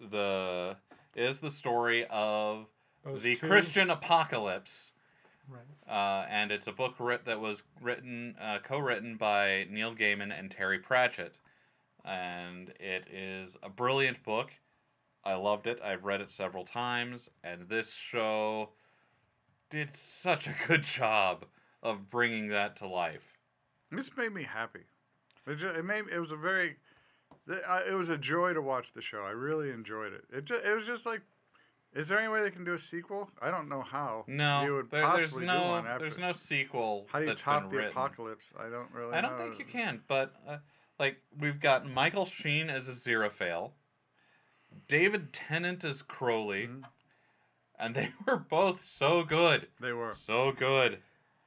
[0.00, 0.76] the
[1.16, 2.66] is the story of
[3.04, 4.92] Those the two- Christian apocalypse,
[5.48, 5.62] Right.
[5.88, 10.50] uh, and it's a book writ- that was written uh, co-written by Neil Gaiman and
[10.50, 11.34] Terry Pratchett,
[12.04, 14.50] and it is a brilliant book.
[15.24, 15.80] I loved it.
[15.82, 18.70] I've read it several times, and this show
[19.70, 21.44] did such a good job
[21.82, 23.36] of bringing that to life.
[23.90, 24.80] This made me happy.
[25.46, 26.76] It, just, it made it was a very,
[27.48, 29.22] it was a joy to watch the show.
[29.22, 30.24] I really enjoyed it.
[30.32, 31.22] It just, it was just like
[31.94, 33.28] Is there any way they can do a sequel?
[33.40, 34.24] I don't know how.
[34.28, 36.04] No, you would there- there's possibly no do one after.
[36.04, 37.06] there's no sequel.
[37.10, 37.92] How do you top the written.
[37.92, 38.44] apocalypse?
[38.58, 39.14] I don't really.
[39.14, 39.44] I don't know.
[39.44, 40.58] think you can, but uh,
[40.98, 43.70] like we've got Michael Sheen as Aziraphale,
[44.86, 46.84] David Tennant as Crowley, Mhm.
[47.80, 50.14] And they were both so good, They were.
[50.16, 50.98] so good.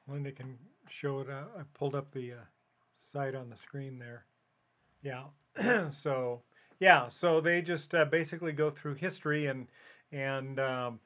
[0.08, 0.58] Linda can
[0.88, 1.30] show it.
[1.30, 2.36] Uh, I pulled up the uh,
[2.94, 4.24] site on the screen there.
[5.02, 5.24] Yeah.
[5.90, 6.42] so
[6.80, 7.08] yeah.
[7.08, 9.66] So they just uh, basically go through history and
[10.12, 11.00] and um,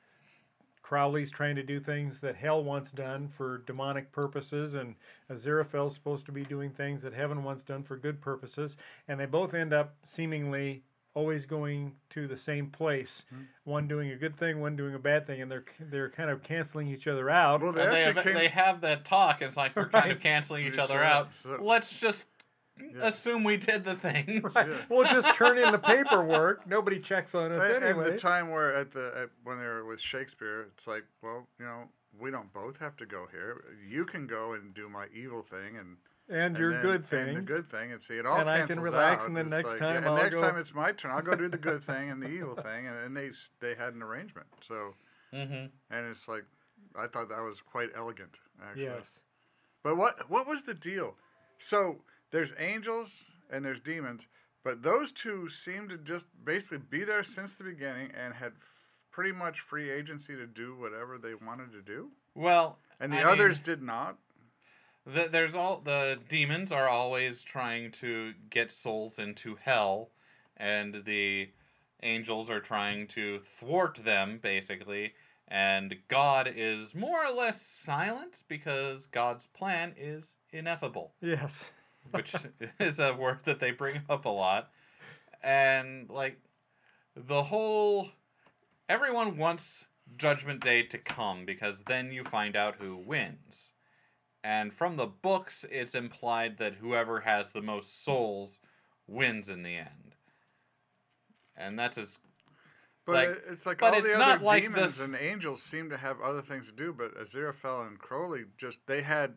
[0.83, 4.95] Crowley's trying to do things that hell wants done for demonic purposes, and
[5.31, 8.77] Aziraphale's supposed to be doing things that heaven wants done for good purposes,
[9.07, 10.83] and they both end up seemingly
[11.19, 13.25] always going to the same place.
[13.31, 13.43] Hmm.
[13.65, 16.43] One doing a good thing, one doing a bad thing, and they're they're kind of
[16.43, 17.61] canceling each other out.
[17.63, 18.35] Well, they And they have, came.
[18.35, 19.43] they have that talk.
[19.43, 21.29] It's like we're kind of canceling each Each other other, out.
[21.43, 22.27] so- Let's just
[22.81, 23.09] Yeah.
[23.09, 24.43] assume we did the thing.
[24.55, 24.69] Right.
[24.69, 24.77] Yeah.
[24.89, 26.67] We'll just turn in the paperwork.
[26.69, 29.85] Nobody checks on us and, and the time where at the at, when they were
[29.85, 31.85] with Shakespeare, it's like, well, you know,
[32.21, 33.65] we don't both have to go here.
[33.89, 35.97] You can go and do my evil thing, and
[36.29, 37.35] and and your then- good and thing.
[37.37, 39.29] the good thing, and see it all And I can relax, out.
[39.29, 41.11] and then next like, time yeah, and I'll next go- time it's my turn.
[41.11, 43.95] I'll go do the good thing and the evil thing, and, and they they had
[43.95, 44.47] an arrangement.
[44.67, 44.95] So
[45.33, 46.45] hmm and it's like,
[46.97, 48.85] I thought that was quite elegant, actually.
[48.85, 49.21] yes.
[49.83, 51.15] But what what was the deal?
[51.59, 51.97] So
[52.31, 54.27] there's angels and there's demons,
[54.65, 58.53] but those two seem to just basically be there since the beginning and had
[59.11, 62.11] pretty much free agency to do whatever they wanted to do.
[62.35, 64.17] Well, And the I others mean, did not.
[65.15, 70.11] The, there's all the demons are always trying to get souls into hell,
[70.57, 71.49] and the
[72.03, 75.15] angels are trying to thwart them basically.
[75.51, 81.15] And God is more or less silent because God's plan is ineffable.
[81.23, 81.65] Yes.
[82.11, 82.35] which
[82.81, 84.71] is a word that they bring up a lot.
[85.43, 86.39] And like
[87.17, 88.11] the whole
[88.89, 89.87] everyone wants
[90.17, 93.73] Judgment Day to come because then you find out who wins.
[94.49, 98.61] And from the books it's implied that whoever has the most souls
[99.07, 100.15] wins in the end.
[101.55, 102.19] And that's as
[103.05, 105.91] But Like- it's like but all it's the other like demons this- and angels seem
[105.91, 109.37] to have other things to do, but Aziraphale and Crowley just they had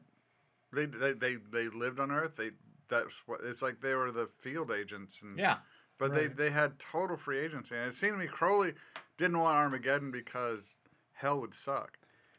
[0.72, 2.38] they they they, they lived on Earth.
[2.38, 2.52] They
[2.88, 5.58] that's what it's like they were the field agents and yeah.
[5.98, 6.36] But Right.
[6.36, 7.76] they, they had total free agency.
[7.76, 8.74] And it seemed to me Crowley
[9.18, 10.78] didn't want Armageddon because
[11.12, 11.98] hell would suck.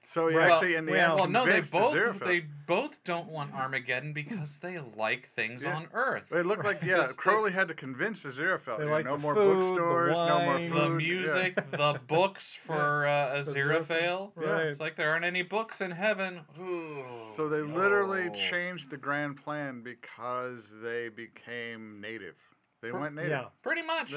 [0.08, 0.50] So he Right.
[0.50, 2.24] actually, in the Well- end, Well, no, they both Aziraphale.
[2.26, 5.74] they both don't want Armageddon because they like things Yeah.
[5.76, 6.30] on Earth.
[6.32, 8.78] It looked like, yeah, Because they- Crowley had to convince Aziraphale.
[8.78, 10.70] They like no the more food, the bookstores, no more wine.
[10.70, 10.78] food.
[10.78, 10.88] the yeah.
[11.14, 13.86] music, the books for uh, Aziraphale.
[13.88, 14.32] Aziraphale.
[14.34, 14.66] Right.
[14.66, 16.40] It's like there aren't any books in heaven.
[16.60, 17.04] Ooh,
[17.36, 18.34] So they literally no.
[18.34, 22.34] changed the grand plan because they became native.
[22.82, 23.30] They Pr- went native.
[23.30, 23.44] Yeah.
[23.62, 24.12] Pretty much.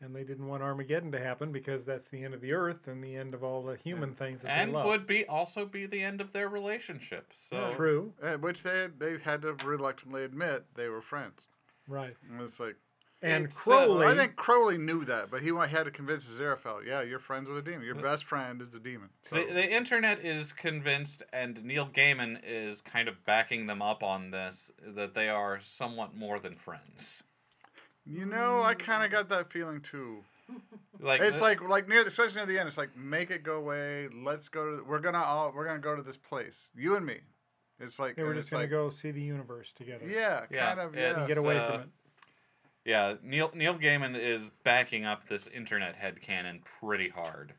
[0.00, 0.06] Yeah.
[0.06, 3.02] And they didn't want Armageddon to happen because that's the end of the earth and
[3.02, 4.86] the end of all the human things that And they love.
[4.86, 7.32] would be also be the end of their relationship.
[7.48, 8.12] So True.
[8.22, 11.46] Uh, Which they had, they had to reluctantly admit they were friends.
[11.88, 12.16] Right.
[12.30, 12.76] And it's like,
[13.22, 14.06] And It's, uh, Crowley.
[14.06, 17.58] I think Crowley knew that, but he had to convince Aziraphale, yeah, you're friends with
[17.58, 17.82] a demon.
[17.86, 19.08] Your best friend is a demon.
[19.30, 24.02] So, the, the internet is convinced, and Neil Gaiman is kind of backing them up
[24.02, 27.22] on this, that they are somewhat more than friends.
[28.06, 30.18] You know, I kind of got that feeling too.
[31.00, 32.68] Like it's the- like like near, especially near the end.
[32.68, 34.08] It's like make it go away.
[34.24, 34.84] Let's go to.
[34.84, 35.52] We're gonna all.
[35.54, 36.54] We're gonna go to this place.
[36.74, 37.18] You and me.
[37.80, 40.06] It's like they were and just it's going like, to go see the universe together.
[40.08, 40.94] Yeah, Yeah, kind of.
[40.94, 41.18] Yeah.
[41.18, 41.88] And get away uh, from it.
[42.84, 47.52] Yeah, Neil Neil Gaiman is backing up this internet head headcanon pretty hard.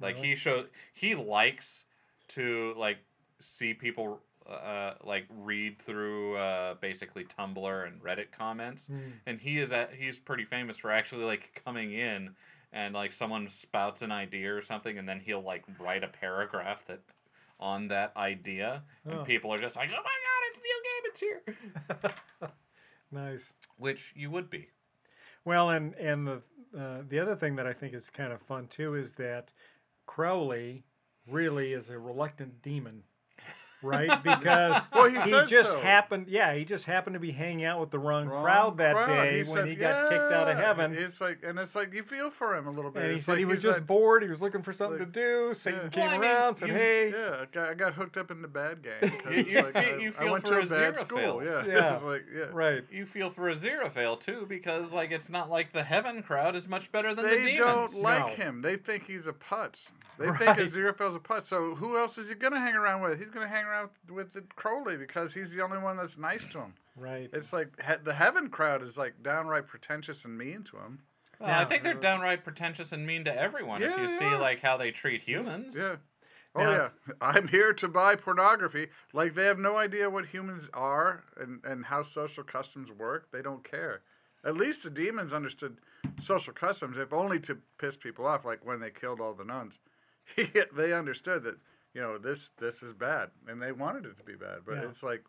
[0.00, 0.28] Like Really?
[0.28, 1.84] he shows he likes
[2.28, 2.98] to like
[3.40, 8.98] see people uh, like read through uh, basically Tumblr and Reddit comments, Hmm.
[9.26, 12.34] and he is at, he's pretty famous for actually like coming in
[12.72, 16.84] and like someone spouts an idea or something, and then he'll like write a paragraph
[16.86, 17.00] that
[17.60, 19.24] on that idea, and Oh.
[19.24, 22.00] people are just like, oh my god, it's Neil Gaiman's
[22.40, 22.50] here,
[23.10, 23.52] Nice.
[23.78, 24.68] which you would be.
[25.44, 26.42] Well, and and the
[26.78, 29.52] uh, the other thing that I think is kind of fun too is that
[30.06, 30.84] Crowley
[31.26, 33.02] really is a reluctant demon,
[33.82, 34.22] right?
[34.22, 35.80] Because Well, he said just so.
[35.80, 36.28] happened.
[36.28, 39.06] Yeah, he just happened to be hanging out with the wrong, Wrong crowd that crowd.
[39.06, 40.94] day He when said, he got kicked out of heaven.
[40.94, 43.02] It's like, and it's like you feel for him a little bit.
[43.02, 44.22] and he It's said like he was just like, bored.
[44.22, 45.54] He was looking for something like- to do.
[45.54, 45.88] Satan Yeah.
[45.90, 48.30] came Well, I mean, around, said, you- "Hey, Yeah, I got, I got hooked up
[48.30, 49.10] in the bad gang.
[49.20, 50.94] 'cause You- you like, feel- I, you I feel went for to a a bad
[50.96, 51.06] Aziraphale.
[51.06, 51.44] school.
[51.44, 51.94] Yeah, Yeah.
[51.98, 52.44] It's like, yeah.
[52.52, 56.66] right." you feel for Aziraphale too because like it's not like the heaven crowd is
[56.68, 57.58] much better than They the demons.
[57.58, 58.62] They don't like him.
[58.62, 59.86] They think he's a putz.
[60.18, 60.58] They think Right.
[60.58, 61.46] Aziraphale's a putz.
[61.46, 63.18] So who else is he gonna hang around with?
[63.18, 66.58] He's gonna hang around with the Crowley because he's the only one that's nice to
[66.58, 66.74] him.
[66.96, 67.30] Right.
[67.32, 71.00] It's like he- the heaven crowd is like downright pretentious and mean to him.
[71.40, 73.82] Well, I think they're downright pretentious and mean to everyone.
[73.82, 75.76] if Yeah, you they see like how they treat humans.
[75.76, 75.96] Yeah.
[76.56, 76.76] Oh Now yeah.
[76.86, 78.88] it's- I'm here to buy pornography.
[79.12, 83.28] Like they have no idea what humans are and, and how social customs work.
[83.30, 84.00] They don't care.
[84.44, 85.76] At least the demons understood
[86.20, 89.78] social customs, if only to piss people off, like when they killed all the nuns.
[90.76, 91.56] they understood that,
[91.94, 93.30] you know, this this is bad.
[93.46, 94.58] And they wanted it to be bad.
[94.66, 94.88] But Yeah.
[94.90, 95.24] it's like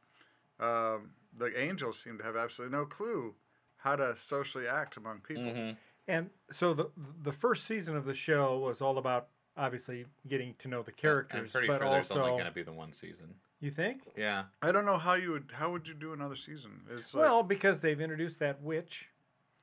[0.60, 3.34] um, the angels seem to have absolutely no clue
[3.78, 5.52] how to socially act among people.
[5.54, 5.72] hmm
[6.08, 6.90] And so the
[7.24, 11.40] the first season of the show was all about obviously getting to know the characters,
[11.40, 13.36] I'm pretty but sure there's also only going to be the one season.
[13.60, 14.04] you think?
[14.16, 14.44] Yeah.
[14.62, 16.82] I don't know how you would how would you do another season?
[16.90, 19.10] It's like, well, because they've introduced that witch,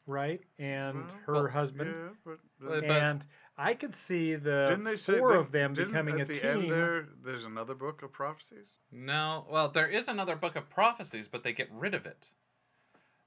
[0.06, 3.24] right, and Well, her well, husband, yeah, but, But- and
[3.58, 6.34] I could see the Didn't they say four that- of them didn't becoming a the
[6.38, 6.44] team.
[6.62, 7.08] end there?
[7.24, 8.68] There's another book of prophecies.
[8.92, 12.28] No, well, there is another book of prophecies, but they get rid of it.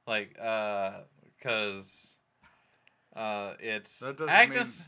[0.05, 1.01] Like, uh,
[1.37, 2.11] because
[3.15, 4.81] uh, it's That doesn't Agnes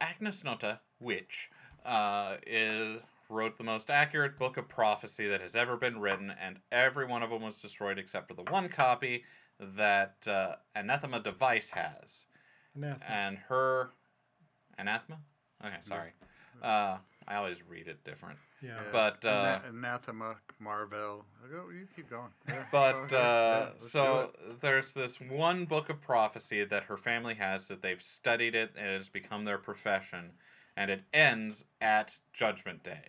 [0.00, 1.50] Agnes Nutter, witch,
[1.84, 6.58] uh, is wrote the most accurate book of prophecy that has ever been written, and
[6.70, 9.24] every one of them was destroyed except for the one copy
[9.58, 12.26] that uh, Anathema Device has,
[12.76, 13.04] Anathema.
[13.12, 13.90] and her
[14.78, 15.18] anathema.
[15.64, 16.10] Okay, sorry.
[16.62, 18.38] Uh, I always read it different.
[18.62, 18.68] yeah.
[18.76, 18.80] Yeah.
[18.92, 21.24] But, uh, anathema, Marvel.
[21.50, 21.70] Go.
[21.70, 22.30] You keep going.
[22.48, 23.26] Yeah, But go ahead.
[23.26, 28.00] uh, Yeah, so there's this one book of prophecy that her family has that they've
[28.02, 30.32] studied it and it's become their profession,
[30.76, 33.08] and it ends at Judgment Day.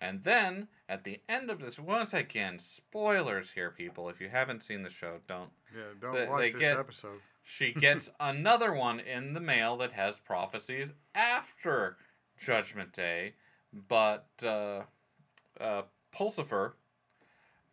[0.00, 4.08] And then at the end of this, once again, spoilers here, people.
[4.08, 5.50] If you haven't seen the show, don't.
[5.76, 7.20] yeah, don't they- watch they this get- episode.
[7.42, 11.96] She gets another one in the mail that has prophecies after
[12.38, 13.34] Judgment Day,
[13.88, 14.82] but uh,
[15.60, 15.82] uh,
[16.16, 16.72] Pulsifer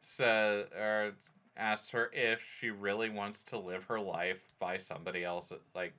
[0.01, 1.13] says or
[1.55, 5.93] asks her if she really wants to live her life by somebody else, like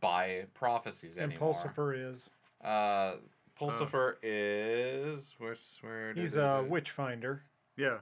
[0.00, 1.54] by prophecies and anymore.
[1.54, 2.28] Pulsifer is
[2.64, 3.16] Uh,
[3.58, 7.42] Pulsifer is where's where he's did it- a witch finder
[7.76, 7.98] Yeah.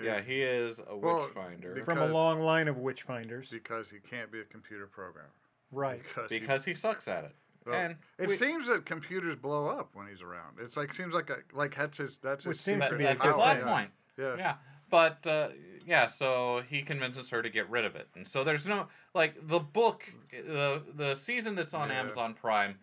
[0.00, 3.48] Yeah, he is a Well, witch finder from a Because- long line of witch finders.
[3.50, 5.30] because he can't be a computer programmer.
[5.72, 6.02] Right.
[6.02, 7.34] Because, he- because he sucks at it.
[7.64, 10.58] well, and it we- seems that computers blow up when he's around.
[10.60, 13.04] It's like seems like a, like that's his that's Which his seems to secret be
[13.04, 13.64] a that's a good plot thing.
[13.66, 13.90] point.
[14.18, 14.36] Yeah.
[14.36, 14.56] Yeah,
[14.90, 15.48] but uh,
[15.84, 19.34] yeah, so he convinces her to get rid of it, and so there's no like
[19.48, 22.00] the book, the the season that's on Yeah.
[22.00, 22.78] Amazon Prime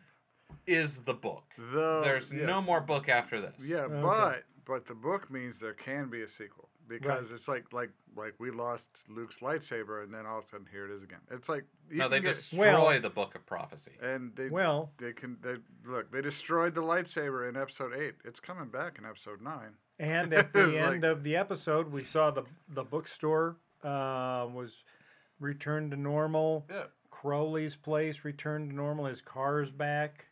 [0.67, 1.43] is the book.
[1.57, 2.45] The, There's yeah.
[2.45, 3.55] no more book after this.
[3.63, 4.01] Yeah, Okay.
[4.01, 8.33] but but the book means there can be a sequel because it's like like like
[8.39, 11.19] we lost Luke's lightsaber and then all of a sudden here it is again.
[11.31, 13.91] It's like you no, they get, destroy Well- the book of prophecy.
[14.01, 18.15] and they Well, they can they look they destroyed the lightsaber in episode eight.
[18.25, 19.71] It's coming back in episode nine.
[19.99, 24.83] and at the end like- of the episode, we saw the the bookstore uh, was
[25.39, 26.65] returned to normal.
[26.69, 29.05] Yeah, Crowley's place returned to normal.
[29.05, 30.25] His car's back.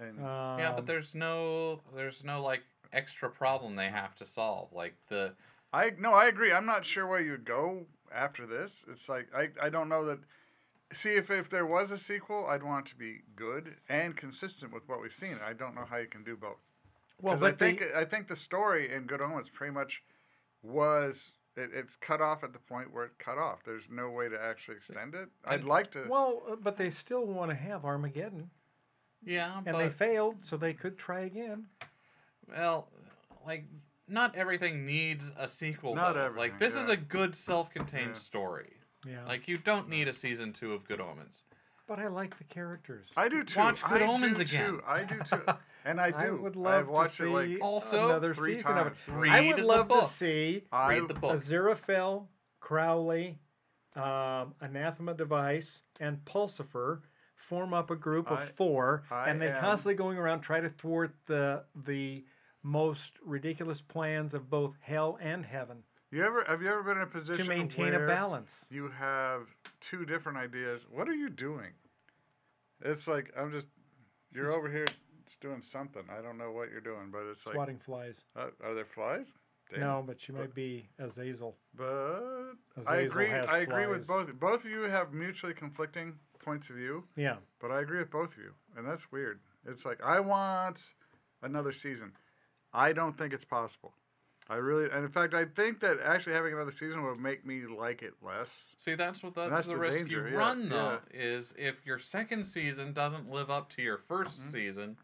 [0.00, 4.72] And Um, yeah, but there's no there's no like extra problem they have to solve.
[4.72, 5.34] Like the
[5.72, 6.52] I no I agree.
[6.52, 8.84] I'm not sure where you'd go after this.
[8.90, 10.18] It's like I I don't know that.
[10.94, 14.72] See if if there was a sequel, I'd want it to be good and consistent
[14.72, 15.36] with what we've seen.
[15.44, 16.56] I don't know how you can do both.
[17.20, 20.02] Well, but I think the, I think the story in Good Omens pretty much
[20.62, 23.58] was it, it's cut off at the point where it cut off.
[23.64, 25.28] There's no way to actually extend it.
[25.44, 26.06] I'd And- like to.
[26.08, 28.50] well, uh, but they still want to have Armageddon,
[29.24, 31.66] yeah, and but they failed, so they could try again.
[32.50, 32.88] well,
[33.46, 33.64] like
[34.08, 35.94] not everything needs a sequel.
[35.94, 36.20] Not though.
[36.20, 38.18] everything, Like this is a good self-contained Yeah.
[38.18, 38.72] story.
[39.06, 41.44] Yeah, Like you don't need a season two of Good Omens.
[41.86, 43.06] but I like the characters.
[43.16, 43.58] I do too.
[43.58, 44.70] Watch Good I Omens again.
[44.70, 44.82] Too.
[44.86, 45.42] I do too.
[45.84, 46.16] And I do.
[46.16, 48.92] I would I've love to see it like Also, another three season of it.
[49.06, 49.26] times.
[49.30, 51.32] I would the love to see I, Read the book.
[51.34, 52.26] Aziraphale,
[52.60, 53.38] Crowley,
[53.96, 57.00] um, Anathema Device, and Pulsifer
[57.48, 60.60] form up a group of I- four, I and they am- constantly going around try
[60.60, 62.24] to thwart the the
[62.62, 67.02] most ridiculous plans of both hell and heaven You ever have you ever been in
[67.04, 68.66] a position to maintain a balance.
[68.70, 69.42] You have
[69.80, 70.82] two different ideas.
[70.90, 71.72] What are you doing?
[72.82, 73.66] It's like I'm just
[74.32, 74.86] you're over here
[75.26, 76.02] just doing something.
[76.10, 78.24] I don't know what you're doing, but it's like Swatting flies.
[78.36, 79.26] uh, are there flies?
[79.70, 79.80] Damn.
[79.80, 81.56] No, but she might be Azazel.
[81.74, 82.54] But
[82.86, 83.30] I agree.
[83.30, 84.32] I agree with both.
[84.38, 87.36] Both of you have mutually conflicting points of view, Yeah.
[87.60, 89.40] but I agree with both of you, and that's weird.
[89.66, 90.82] It's like I want
[91.42, 92.12] another season.
[92.72, 93.94] I don't think it's possible.
[94.50, 97.66] I really, and in fact, I think that actually having another season would make me
[97.66, 98.48] like it less.
[98.78, 100.98] See, that's what that's, that's the, the risk danger, you yeah, run though.
[101.12, 104.52] Is if your second season doesn't live up to your 1st Mhm.
[104.52, 104.96] season,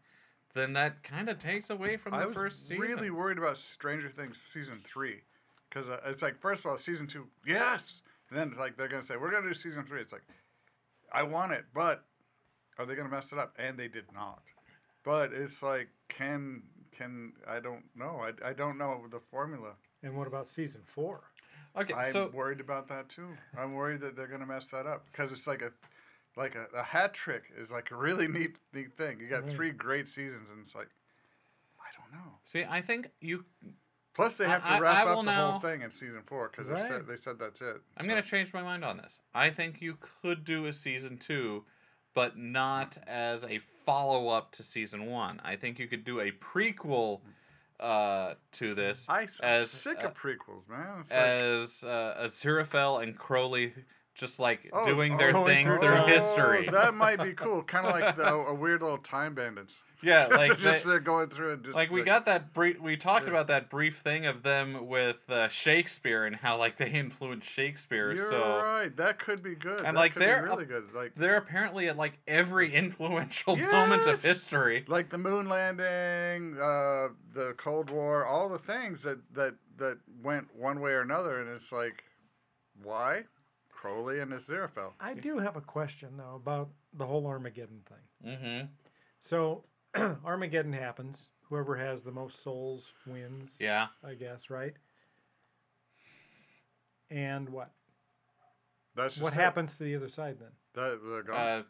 [0.55, 2.77] then that kind of takes away from I the first season.
[2.77, 5.21] I was really worried about Stranger Things season three,
[5.69, 8.87] because uh, it's like first of all, season two, yes, and then it's like they're
[8.87, 10.01] gonna say we're gonna do season three.
[10.01, 10.25] It's like
[11.11, 12.03] I want it, but
[12.77, 13.53] are they going to mess it up?
[13.57, 14.41] And they did not.
[15.03, 16.63] But it's like, can
[16.97, 18.21] can I don't know.
[18.21, 19.71] I, I don't know the formula.
[20.03, 21.21] And what about season four?
[21.77, 23.27] Okay, I'm so worried about that too.
[23.57, 25.71] I'm worried that they're going to mess that up because it's like a
[26.37, 29.19] like a, a hat trick is like a really neat neat thing.
[29.19, 29.55] You got Right.
[29.55, 30.89] three great seasons, and it's like
[31.79, 32.31] I don't know.
[32.45, 33.45] see, I think you.
[34.15, 36.47] Plus, they have to I- wrap I up the now- whole thing in season four
[36.49, 36.87] because they Right.
[36.89, 37.81] said they said that's it.
[37.97, 39.19] I'm So- gonna change my mind on this.
[39.33, 41.65] I think you could do a season two,
[42.13, 45.39] but not as a follow up to season one.
[45.43, 47.21] I think you could do a prequel
[47.77, 51.01] uh, to this I, I'm as sick uh, of prequels, man.
[51.01, 53.73] It's like, as uh, Aziraphale and Crowley
[54.15, 56.67] just like Oh, doing their going thing through history.
[56.71, 57.61] That might be cool.
[57.63, 59.75] Kind of like the, a weird little time bandits.
[60.01, 61.63] yeah, like just they- uh, going through it.
[61.63, 63.31] Just like we like- got that brief we talked Yeah.
[63.31, 68.13] about that brief thing of them with uh, Shakespeare and how like they influenced Shakespeare
[68.13, 68.95] You're so right.
[68.95, 69.79] That could be good.
[69.81, 70.85] And, that like, they're really good.
[70.95, 74.21] Like they're apparently at like every influential moment of Yes!
[74.23, 79.97] history like the moon landing, uh, the Cold War, all the things that that that
[80.23, 82.01] went one way or another, and it's like,
[82.81, 83.23] why?
[83.75, 84.93] Crowley and Aziraphale.
[84.99, 88.35] I do have a question though about the whole Armageddon thing.
[88.37, 88.65] mm-hmm
[89.19, 89.63] So
[90.25, 91.29] Armageddon happens.
[91.49, 93.51] Whoever has the most souls wins.
[93.59, 94.73] yeah I guess, right?
[97.11, 97.71] And what?
[98.95, 99.39] That's just What it.
[99.39, 100.49] happens to the other side then?
[100.73, 101.35] That, they're gone.
[101.37, 101.63] uh,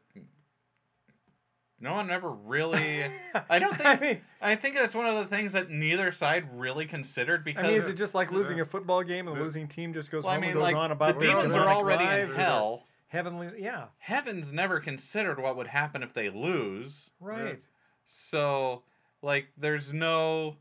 [1.79, 3.05] no one ever really
[3.49, 3.85] I don't think.
[3.85, 7.43] I think mean, I think that's one of the things that neither side really considered
[7.43, 7.59] because.
[7.59, 9.93] I because mean, is it just like losing a football game and the losing team
[9.93, 11.67] just goes well, I home mean and goes like on the about their demons are
[11.67, 16.13] already in lives or their hell Heavenly, yeah, heaven's never considered what would happen if
[16.13, 17.61] they lose right.
[18.07, 18.83] So,
[19.21, 20.57] like, there's no.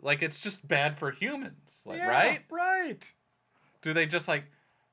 [0.00, 1.82] Like, it's just bad for humans.
[1.84, 2.40] Like, Yeah, right?
[2.50, 3.02] Right.
[3.82, 4.44] Do they just, like,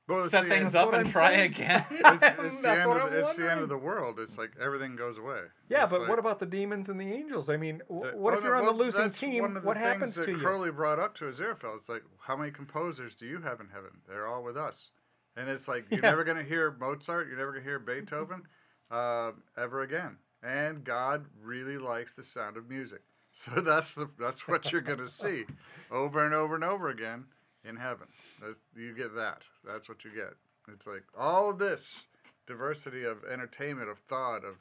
[0.08, 1.50] Well, set the things end- up and I'm try saying.
[1.52, 1.84] again?
[1.90, 4.18] It's, it's the end what of I'm the, it's the end of the world.
[4.20, 5.40] It's like everything goes away.
[5.68, 7.48] Yeah, It's but like- what about the demons and the angels?
[7.48, 9.42] I mean, w- the- what oh, if no, you're on well, the losing team?
[9.42, 10.38] One of the What happens that to you?
[10.38, 11.76] Crowley brought up to Aziraphale.
[11.78, 13.90] It's like, how many composers do you have in heaven?
[14.08, 14.90] They're all with us.
[15.36, 16.10] And it's like you're Yeah.
[16.10, 17.26] never going to hear Mozart.
[17.28, 18.42] You're never going to hear Beethoven
[18.90, 20.16] uh, ever again.
[20.42, 23.00] And God really likes the sound of music.
[23.44, 25.44] So that's the that's what you're going to see
[25.90, 27.24] over and over and over again
[27.68, 28.06] in heaven.
[28.42, 29.42] That's, you get that.
[29.66, 30.34] That's what you get.
[30.72, 32.06] It's like all of this
[32.46, 34.56] diversity of entertainment, of thought, of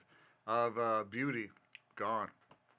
[0.48, 1.50] of uh, beauty,
[1.96, 2.28] gone.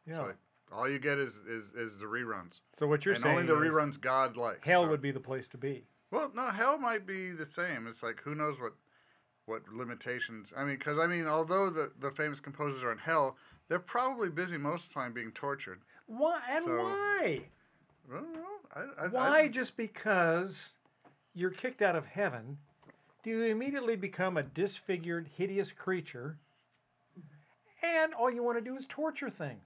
[0.07, 0.21] yeah.
[0.23, 0.37] Like
[0.73, 3.55] all you get is is, is the reruns, so what you're and saying only the
[3.55, 4.61] reruns God likes.
[4.65, 5.85] hell so- would be the place to be.
[6.13, 7.89] Well, no, hell might be the same.
[7.89, 8.73] It's like who knows what
[9.47, 10.53] what limitations.
[10.57, 13.37] I mean, because I mean, although the the famous composers are in hell,
[13.69, 15.81] they're probably busy most of the time being tortured.
[16.07, 17.41] Why and So- why?
[18.75, 19.05] I.
[19.05, 20.73] I, Why I, just because
[21.35, 22.59] you're kicked out of heaven
[23.27, 26.39] do you immediately become a disfigured, hideous creature?
[27.83, 29.65] And all you want to do is torture things.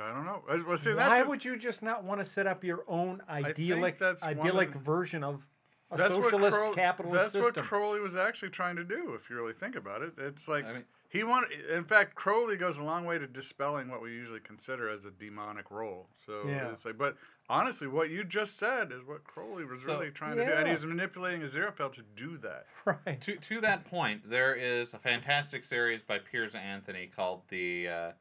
[0.00, 0.42] I don't know.
[0.66, 3.22] Well, see, that's Why just- would you just not want to set up your own
[3.30, 5.46] idyllic, one of the- version of
[5.90, 7.62] a that's what socialist Crow- capitalist That's system?
[7.62, 9.14] what Crowley was actually trying to do.
[9.14, 11.50] If you really think about it, it's like I mean, he wanted.
[11.70, 15.10] In fact, Crowley goes a long way to dispelling what we usually consider as a
[15.12, 16.08] demonic role.
[16.26, 16.72] So Yeah.
[16.72, 17.16] it's like, but
[17.48, 20.68] honestly, what you just said is what Crowley was So- really trying to do, and
[20.68, 22.66] he's manipulating Aziraphale to do that.
[22.84, 23.20] right.
[23.20, 28.12] to, to that point, there is a fantastic series by Piers Anthony called The uh,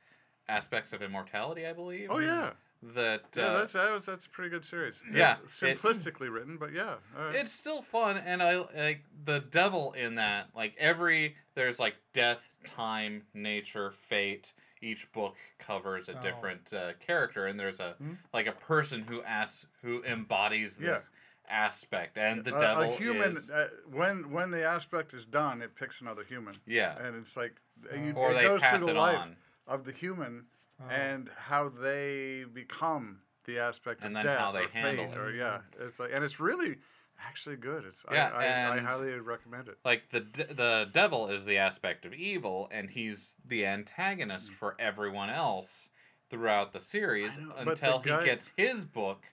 [0.48, 2.10] Aspects of Immortality, I believe.
[2.12, 2.52] Oh yeah,
[2.94, 3.22] That.
[3.36, 4.96] yeah, uh, that's that was that's a pretty good series.
[5.12, 7.36] Yeah, It's it- simplistically written, but yeah, all right.
[7.36, 12.42] it's still fun and i like the devil in that like every there's like death
[12.64, 16.22] time nature fate each book covers a Oh.
[16.22, 18.14] different uh, character and there's a Hmm.
[18.34, 20.94] like a person who asks who embodies Yeah.
[20.94, 21.10] this
[21.50, 25.62] aspect and the a, devil a human is uh, when when the aspect is done,
[25.62, 27.56] it picks another human, yeah and it's like
[27.92, 27.96] Oh.
[27.96, 29.36] you, or it they goes pass through the it life on
[29.68, 30.46] of the human
[30.90, 35.14] And how they become the aspect And of then death how they or handle fate,
[35.16, 35.20] it.
[35.20, 36.78] or yeah, it's like and it's really
[37.26, 37.86] actually good.
[37.86, 39.78] It's Yeah, I, I, I highly recommend it.
[39.86, 44.76] like the de- the devil is the aspect of evil and he's the antagonist for
[44.80, 45.90] everyone else
[46.30, 47.48] throughout the series Mm.
[47.48, 49.26] Know, but the until guy- he gets his book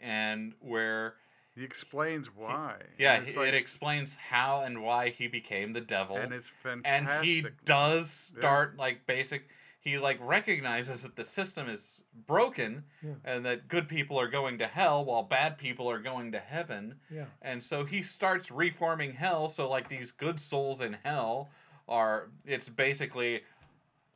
[0.00, 1.14] and where
[1.54, 2.76] He explains why.
[2.98, 6.18] Yeah, and it's it explains how and why he became the devil.
[6.18, 7.08] and it's fantastic.
[7.18, 8.40] And he does Yeah.
[8.40, 9.48] start like basic
[9.86, 13.12] he like recognizes that the system is broken Yeah.
[13.24, 16.96] and that good people are going to hell while bad people are going to heaven.
[17.08, 17.26] Yeah.
[17.40, 21.50] And so he starts reforming hell so like these good souls in hell
[21.88, 23.42] are it's basically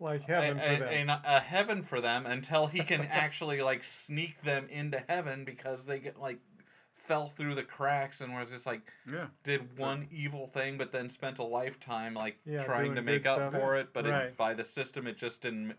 [0.00, 1.08] Like a, heaven for a- them.
[1.08, 5.84] a- a heaven for them until he can actually like sneak them into heaven because
[5.86, 6.40] they get like
[7.10, 9.26] fell through the cracks and was just like Yeah.
[9.42, 13.38] did one evil thing, but then spent a lifetime like Yeah, trying to make up
[13.38, 13.52] stuff.
[13.52, 15.74] for it, but it- by the system it just didn't.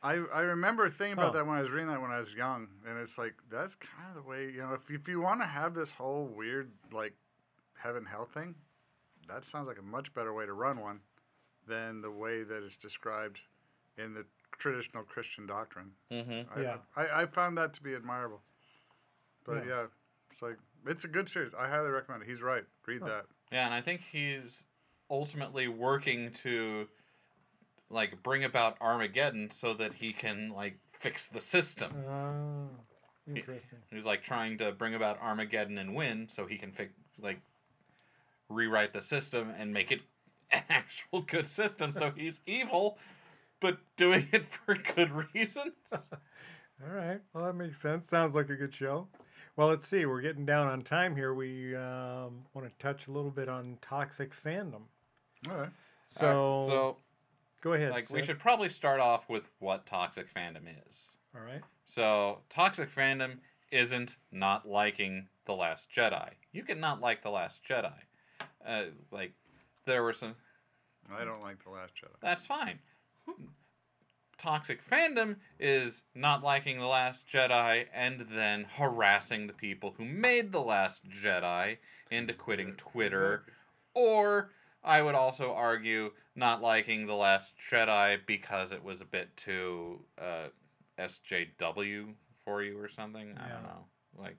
[0.00, 1.38] I, I remember thinking about Huh.
[1.38, 4.08] that when I was reading that when I was young, and it's like that's kind
[4.10, 7.14] of the way you know if if you want to have this whole weird like
[7.74, 8.54] heaven hell thing,
[9.26, 11.00] that sounds like a much better way to run one
[11.66, 13.40] than the way that it's described
[13.98, 14.24] in the
[14.56, 15.90] traditional Christian doctrine.
[16.12, 16.56] Mm-hmm.
[16.56, 16.76] I, Yeah.
[16.94, 18.40] I, I found that to be admirable.
[19.44, 19.80] But Yeah.
[19.80, 19.86] yeah.
[20.30, 21.52] it's like it's a good series.
[21.58, 22.28] I highly recommend it.
[22.28, 22.64] He's right.
[22.86, 23.06] Read Huh.
[23.08, 23.26] that.
[23.52, 24.64] Yeah, and I think he's
[25.10, 26.88] ultimately working to
[27.90, 31.92] like bring about Armageddon so that he can like fix the system.
[32.08, 32.68] Oh,
[33.26, 33.78] interesting.
[33.90, 37.40] He's like trying to bring about Armageddon and win so he can fix like
[38.48, 40.00] rewrite the system and make it
[40.50, 41.92] an actual good system.
[41.92, 42.98] So he's evil,
[43.60, 45.74] but doing it for good reasons.
[45.92, 47.20] All right.
[47.32, 48.08] Well, that makes sense.
[48.08, 49.06] Sounds like a good show.
[49.56, 50.06] Well, let's see.
[50.06, 51.34] We're getting down on time here.
[51.34, 54.82] We um, want to touch a little bit on toxic fandom.
[55.50, 55.70] All right.
[56.08, 56.96] So, Alright, so
[57.62, 57.90] go ahead.
[57.90, 61.16] like we should probably start off with what toxic fandom is.
[61.34, 61.62] All right.
[61.84, 63.38] So, toxic fandom
[63.70, 66.30] isn't not liking The Last Jedi.
[66.52, 67.92] You can not like The Last Jedi.
[68.66, 69.32] Uh, like,
[69.84, 70.34] there were some.
[71.12, 72.14] I don't like the Last Jedi.
[72.20, 72.78] That's fine.
[74.38, 80.52] Toxic fandom is not liking The Last Jedi and then harassing the people who made
[80.52, 81.78] The Last Jedi
[82.10, 83.44] into quitting Twitter.
[83.94, 84.50] Or,
[84.84, 90.00] I would also argue, not liking The Last Jedi because it was a bit too
[90.20, 90.48] uh,
[90.98, 92.12] SJW
[92.44, 93.34] for you or something.
[93.38, 93.84] I don't know.
[94.18, 94.36] Like,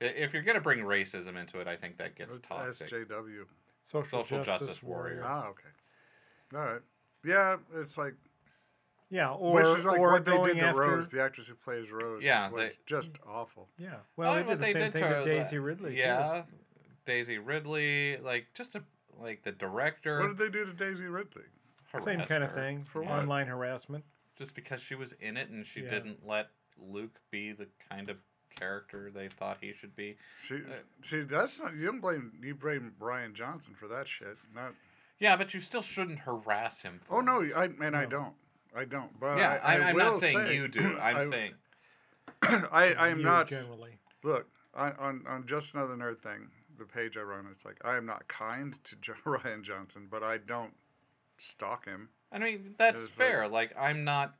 [0.00, 2.90] if you're going to bring racism into it, I think that gets What's toxic.
[2.90, 3.44] SJW.
[3.84, 5.20] Social, Social justice, Justice warrior.
[5.20, 5.24] Warrior.
[5.26, 6.56] Ah, okay.
[6.56, 6.82] All right.
[7.24, 8.14] Yeah, it's like
[9.08, 10.80] Yeah, or which is like or what they did to after.
[10.80, 12.22] Rose, the actress who plays Rose.
[12.24, 13.68] Yeah, was they- just awful.
[13.78, 13.94] Yeah.
[14.16, 15.90] Well, they Oh, did what the same thing to Daisy the- Ridley.
[15.92, 15.96] too.
[15.96, 16.42] Yeah,
[17.04, 18.82] Daisy Ridley, like just a
[19.18, 20.20] like the director.
[20.20, 21.44] What did they do to Daisy Ridley?
[21.98, 22.84] Same harassed kind of thing.
[22.84, 23.12] For what?
[23.12, 24.04] Online harassment.
[24.36, 25.90] Just because she was in it and she Yeah.
[25.90, 28.18] didn't let Luke be the kind of
[28.54, 30.18] character they thought he should be.
[30.42, 31.74] She, Uh, see, that's not.
[31.74, 32.32] You don't blame.
[32.42, 34.36] You blame Rian Johnson for that shit.
[34.54, 34.74] Not.
[35.18, 37.00] Yeah, but you still shouldn't harass him.
[37.04, 37.40] For Oh no.
[37.56, 38.34] I and I don't.
[38.76, 39.18] I don't.
[39.18, 40.96] But yeah, I, I, I, am will not saying say- you do.
[41.00, 41.52] I'm I- saying
[42.42, 43.48] I, I am You not.
[43.48, 43.92] generally.
[44.22, 46.48] Look, I, on on just another nerd thing,
[46.78, 50.22] the page I run, it's like I am not kind to Jo- Rian Johnson, but
[50.22, 50.74] I don't
[51.38, 52.08] stalk him.
[52.32, 53.48] I mean that's It's like- fair.
[53.48, 54.34] Like I'm not.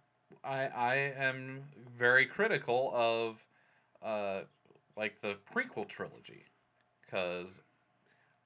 [0.45, 1.63] I I am
[1.97, 3.37] very critical of,
[4.03, 4.41] uh,
[4.97, 6.45] like the prequel trilogy,
[7.05, 7.61] because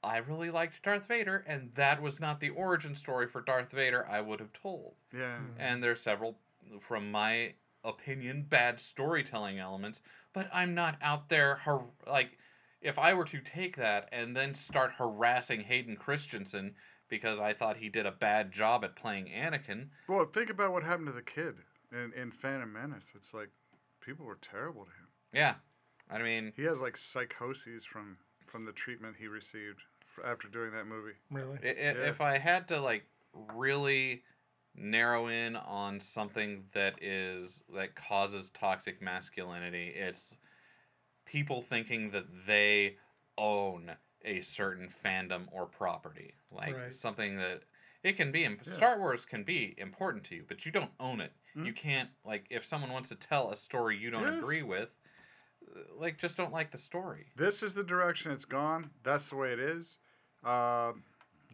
[0.02, 4.06] I really liked Darth Vader, and that was not the origin story for Darth Vader
[4.08, 4.94] I would have told.
[5.14, 5.36] Yeah.
[5.38, 5.46] Mm.
[5.58, 6.36] And there's several,
[6.80, 7.52] from my
[7.84, 10.00] opinion, bad storytelling elements.
[10.32, 12.38] But I'm not out there har- like,
[12.80, 16.74] if I were to take that and then start harassing Hayden Christensen
[17.08, 19.88] because I thought he did a bad job at playing Anakin.
[20.08, 21.56] Well, think about what happened to the kid
[21.92, 23.04] in in Phantom Menace.
[23.14, 23.50] It's like
[24.00, 25.08] people were terrible to him.
[25.32, 25.54] Yeah,
[26.08, 29.89] I mean, He has like psychoses from from the treatment he received f-
[30.24, 31.14] after doing that movie.
[31.30, 31.58] Really?
[31.62, 32.08] i- i- Yeah.
[32.08, 34.24] if I had to like really
[34.74, 40.36] narrow in on something that is that causes toxic masculinity, it's
[41.24, 42.96] people thinking that they
[43.38, 46.94] own a certain fandom or property, like Right.
[46.94, 47.62] something that
[48.02, 48.44] it can be.
[48.44, 48.72] imp Yeah.
[48.72, 51.32] Star Wars can be important to you, but you don't own it.
[51.54, 51.66] Mhm.
[51.66, 54.38] You can't like if someone wants to tell a story you don't Yes.
[54.42, 54.90] agree with,
[55.74, 57.30] uh, like just don't like the story.
[57.36, 58.90] This is the direction it's gone.
[59.02, 59.98] That's the way it is.
[60.44, 61.02] Um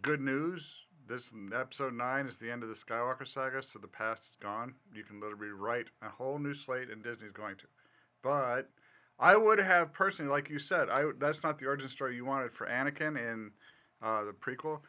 [0.02, 0.62] good news.
[1.08, 4.74] This episode nine is the end of the Skywalker saga, so the past is gone.
[4.92, 7.64] You can literally write a whole new slate, and Disney's going to.
[8.22, 8.70] But
[9.18, 12.52] I would have personally, like you said, I that's not the origin story you wanted
[12.52, 13.50] for Anakin in
[14.02, 14.80] uh, the prequel.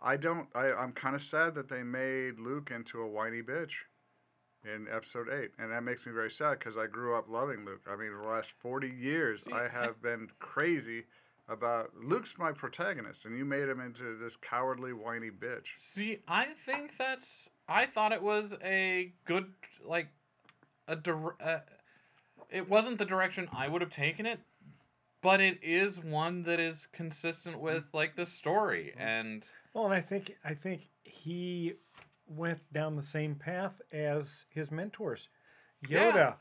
[0.00, 0.48] I don't.
[0.54, 3.72] I, I'm kind of sad that they made Luke into a whiny bitch
[4.64, 7.82] in Episode Eight, and that makes me very sad because I grew up loving Luke.
[7.88, 11.04] I mean, the last 40 years, I- have been crazy
[11.48, 15.66] about Luke's my protagonist, and you made him into this cowardly, whiny bitch.
[15.76, 17.48] See, I think that's.
[17.68, 19.46] I thought it was a good,
[19.84, 20.08] like,
[20.88, 21.60] a dir- uh,
[22.50, 24.40] It wasn't the direction I would have taken it,
[25.22, 29.44] but it is one that is consistent with like the story and.
[29.74, 31.74] Well, and I think I think he
[32.28, 35.28] went down the same path as his mentors.
[35.88, 36.12] Yeah.
[36.12, 36.34] Yoda,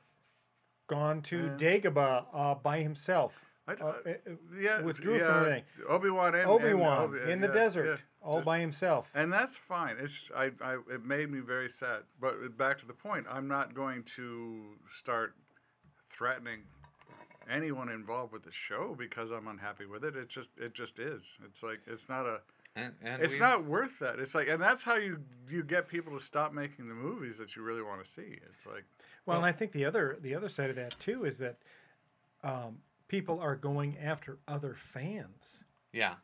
[0.87, 1.57] gone to Yeah.
[1.79, 3.33] Dagobah uh, by himself.
[3.67, 4.13] I, Uh, uh,
[4.59, 5.63] yeah, withdrew yeah, from everything.
[5.87, 7.97] Obi Wan and Obi Wan Obi- in the yeah, desert, yeah.
[8.21, 9.09] all Just- by himself.
[9.15, 9.97] And that's fine.
[9.99, 12.03] It's I, I it made me very sad.
[12.21, 15.35] But back to the point, I'm not going to start
[16.11, 16.61] threatening
[17.49, 20.15] anyone involved with the show because I'm unhappy with it.
[20.15, 21.23] It just it just is.
[21.45, 22.41] It's like it's not a
[22.75, 24.19] And, and it's we- not worth that.
[24.19, 25.17] It's like and that's how you
[25.49, 28.37] you get people to stop making the movies that you really want to see.
[28.47, 28.83] It's like
[29.25, 31.57] Well, and I think the other the other side of that too is that
[32.43, 32.77] um,
[33.07, 35.63] people are going after other fans.
[35.91, 36.15] Yeah.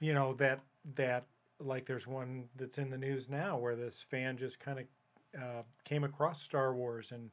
[0.00, 0.60] You know that
[0.96, 1.24] that
[1.60, 4.84] like there's one that's in the news now where this fan just kind of
[5.40, 7.30] uh, came across Star Wars and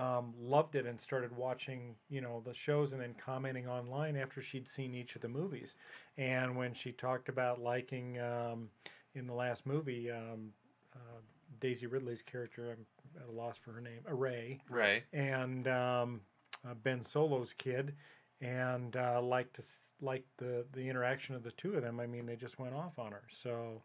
[0.00, 4.42] um, loved it and started watching you know the shows and then commenting online after
[4.42, 5.74] she'd seen each of the movies.
[6.18, 8.68] And when she talked about liking um,
[9.14, 10.10] in the last movie.
[10.10, 10.52] Um,
[10.94, 11.20] uh,
[11.60, 14.60] Daisy Ridley's character, I'm at a loss for her name, Rey.
[14.68, 15.02] Right.
[15.12, 16.20] and um,
[16.68, 17.94] uh, Ben Solo's kid,
[18.40, 19.62] and uh, like to
[20.00, 22.00] like the the interaction of the two of them.
[22.00, 23.22] I mean, they just went off on her.
[23.42, 23.82] So,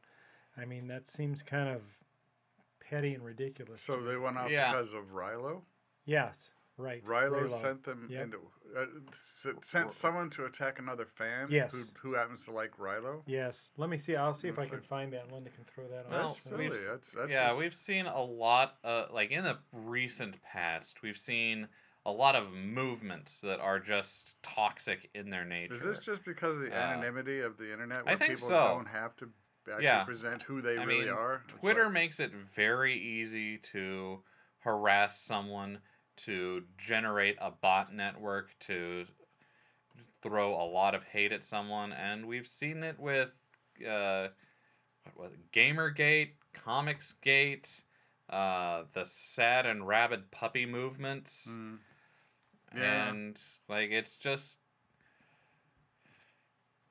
[0.57, 1.81] I mean, that seems kind of
[2.89, 3.81] petty and ridiculous.
[3.81, 4.71] so they went off Yeah.
[4.71, 5.61] because of Rilo.
[6.05, 6.35] yes,
[6.77, 7.05] right.
[7.05, 7.61] Rilo Reylo.
[7.61, 8.23] sent them Yep.
[8.23, 8.37] into
[8.77, 8.85] uh,
[9.63, 11.47] sent someone to attack another fan.
[11.49, 11.71] Yes.
[11.71, 13.21] Who, who happens to like Rilo.
[13.27, 14.15] Yes, let me see.
[14.15, 15.31] I'll see if I can find that.
[15.31, 16.11] Linda can throw that on.
[16.11, 16.69] Well, That's screen.
[16.69, 16.87] we've silly.
[16.89, 21.17] That's, that's yeah, just- we've seen a lot, uh, like in the recent past, we've
[21.17, 21.67] seen
[22.05, 25.75] a lot of movements that are just toxic in their nature.
[25.75, 28.47] Is this just because of the Uh, anonymity of the internet, I where think people
[28.49, 28.55] so.
[28.75, 29.31] don't have to
[29.67, 30.03] actually Yeah.
[30.05, 31.43] present who they I really mean, are?
[31.47, 34.23] Twitter like- makes it very easy to
[34.59, 35.81] harass someone,
[36.17, 39.05] to generate a bot network, to
[40.21, 43.31] throw a lot of hate at someone, and we've seen it with
[43.87, 44.27] uh,
[45.03, 47.81] what was it, GamerGate, ComicsGate,
[48.29, 51.79] uh, the sad and rabid puppy movements, Mm.
[52.75, 53.09] Yeah.
[53.09, 54.57] and like it's just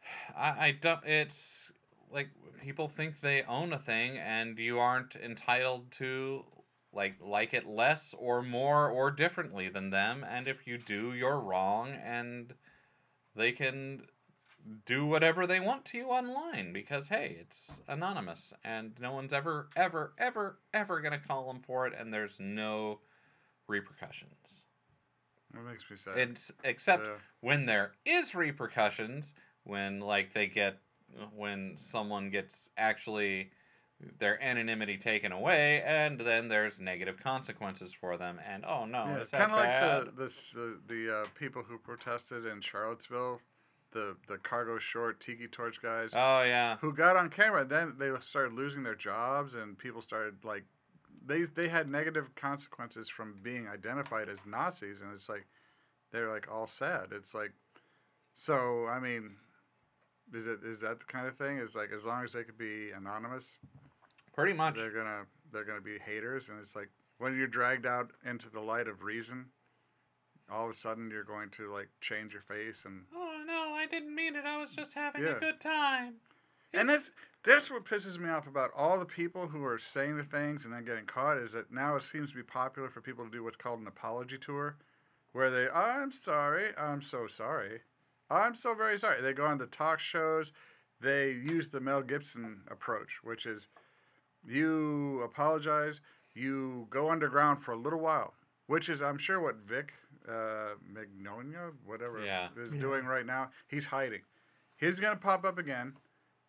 [0.36, 1.70] I, I don't it's
[2.12, 2.30] like
[2.62, 6.44] people think they own a thing and you aren't entitled to
[6.92, 11.38] like like it less or more or differently than them and if you do you're
[11.38, 12.54] wrong and
[13.36, 14.02] they can
[14.84, 19.68] do whatever they want to you online because hey it's anonymous and no one's ever
[19.76, 22.98] ever ever ever going to call them for it and there's no
[23.68, 24.64] repercussions
[25.54, 26.18] That makes me sad.
[26.18, 27.14] it's except Yeah.
[27.40, 29.34] when there is repercussions
[29.64, 30.78] when like they get
[31.34, 33.50] when someone gets actually
[34.18, 39.16] their anonymity taken away and then there's negative consequences for them and oh no yeah,
[39.16, 43.40] it's kind of like the the the, the uh, people who protested in Charlottesville,
[43.92, 47.64] the the cargo short tiki torch guys, oh yeah who got on camera.
[47.64, 50.64] Then they started losing their jobs, and people started like
[51.26, 55.46] they they had negative consequences from being identified as Nazis, and it's like
[56.12, 57.08] they're like all sad.
[57.12, 57.52] It's like
[58.34, 58.86] so.
[58.86, 59.30] I mean,
[60.34, 61.58] is it is that the kind of thing?
[61.58, 63.44] Is like as long as they could be anonymous,
[64.34, 66.88] pretty much they're gonna they're gonna be haters, and it's like
[67.18, 69.46] when you're dragged out into the light of reason,
[70.50, 73.86] all of a sudden you're going to like change your face and oh no i
[73.90, 75.36] didn't mean it i was just having Yeah.
[75.36, 76.14] a good time
[76.72, 77.10] And that's
[77.48, 80.72] that's what pisses me off about all the people who are saying the things and
[80.72, 83.42] then getting caught is that now it seems to be popular for people to do
[83.42, 84.76] what's called an apology tour,
[85.32, 87.80] where they I'm sorry, I'm so sorry,
[88.30, 89.22] I'm so very sorry.
[89.22, 90.52] They go on the talk shows,
[91.00, 93.66] they use the Mel Gibson approach, which is
[94.46, 96.00] you apologize,
[96.34, 98.34] you go underground for a little while,
[98.66, 99.92] which is I'm sure what Vic
[100.28, 102.48] uh, Magnolia, whatever, Yeah.
[102.56, 102.80] is Yeah.
[102.80, 103.50] doing right now.
[103.68, 104.20] He's hiding.
[104.76, 105.94] He's gonna pop up again.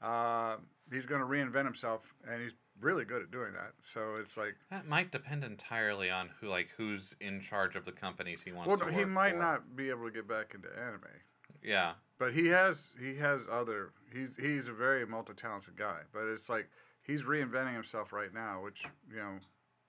[0.02, 0.58] Uh,
[0.92, 3.74] he's going to reinvent himself, and he's really good at doing that.
[3.94, 7.92] So it's like, that might depend entirely on who like who's in charge of the
[7.92, 9.40] companies he wants well, to work he might for.
[9.40, 11.04] not be able to get back into anime,
[11.64, 13.94] yeah but he has he has other.
[14.14, 16.70] He's he's a very multi-talented guy, but it's like
[17.02, 19.40] he's reinventing himself right now, which you know,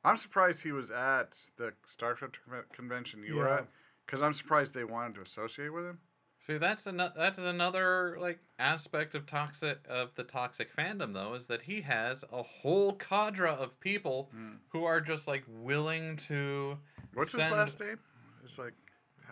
[0.05, 2.31] I'm surprised he was at the Star Trek
[2.73, 3.67] convention you were at,
[4.07, 5.99] because I'm surprised they wanted to associate with him.
[6.41, 11.47] See, that's another that's another like aspect of toxic of the toxic fandom though is
[11.49, 14.57] that he has a whole cadre of people Mm.
[14.71, 16.79] who are just like willing to
[17.15, 17.99] What's send his last name?
[18.45, 18.73] It's like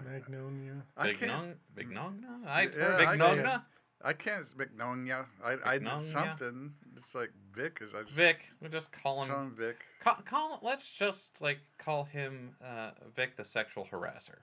[0.04, 0.82] Magnolia.
[0.96, 1.30] I Big can't.
[1.32, 2.46] Nong Big Nongna?
[2.46, 3.62] I Yeah, Big I Nongna?
[4.02, 4.46] I can't.
[4.56, 5.26] Magnolia.
[5.44, 6.72] I I did something.
[6.96, 7.78] It's like Vic.
[7.80, 8.40] Is I just Vic.
[8.60, 9.76] We just call him call him Vic.
[10.00, 14.36] call, call let's just like call him uh, Vic the sexual harasser.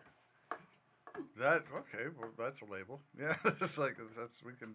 [1.39, 2.05] That okay?
[2.19, 3.01] Well, that's a label.
[3.19, 4.73] Yeah, it's like that's we can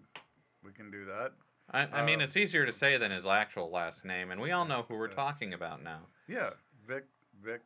[0.64, 1.32] we can do that.
[1.72, 4.50] I, I mean, Uh, it's easier to say than his actual last name, and we
[4.50, 5.14] all know who we're Yeah.
[5.14, 6.00] talking about now.
[6.28, 6.50] Yeah,
[6.86, 7.04] Vic
[7.44, 7.60] Vic.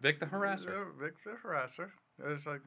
[0.00, 0.86] Vic the harasser.
[1.00, 1.90] Vic the harasser.
[2.26, 2.60] It's like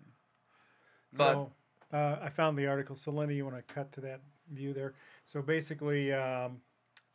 [1.13, 1.51] But- so
[1.93, 2.95] uh, I found the article.
[2.95, 4.21] So Linda, you want to cut to that
[4.51, 4.93] view there?
[5.25, 6.61] So basically, um,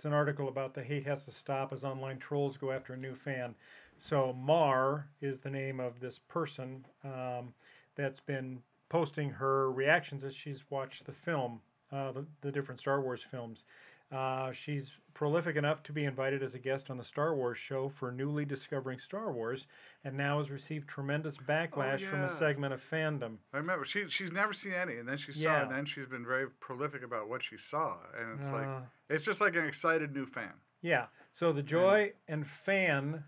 [0.01, 2.97] it's an article about the hate has to stop as online trolls go after a
[2.97, 3.55] new fan.
[3.99, 7.53] So Mar is the name of this person um,
[7.97, 11.61] that's been posting her reactions as she's watched the film,
[11.93, 13.65] uh, the, the different Star Wars films.
[14.13, 17.89] Uh, she's prolific enough to be invited as a guest on the Star Wars show
[17.89, 19.67] for newly discovering Star Wars,
[20.05, 23.37] and now has received tremendous backlash from a segment of fandom.
[23.53, 25.63] I remember she she's never seen any, and then she saw, yeah.
[25.63, 29.25] and then she's been very prolific about what she saw, and it's like Uh, it's
[29.25, 30.53] just like an excited new fan.
[30.83, 31.07] Yeah.
[31.33, 33.25] So the joy and fan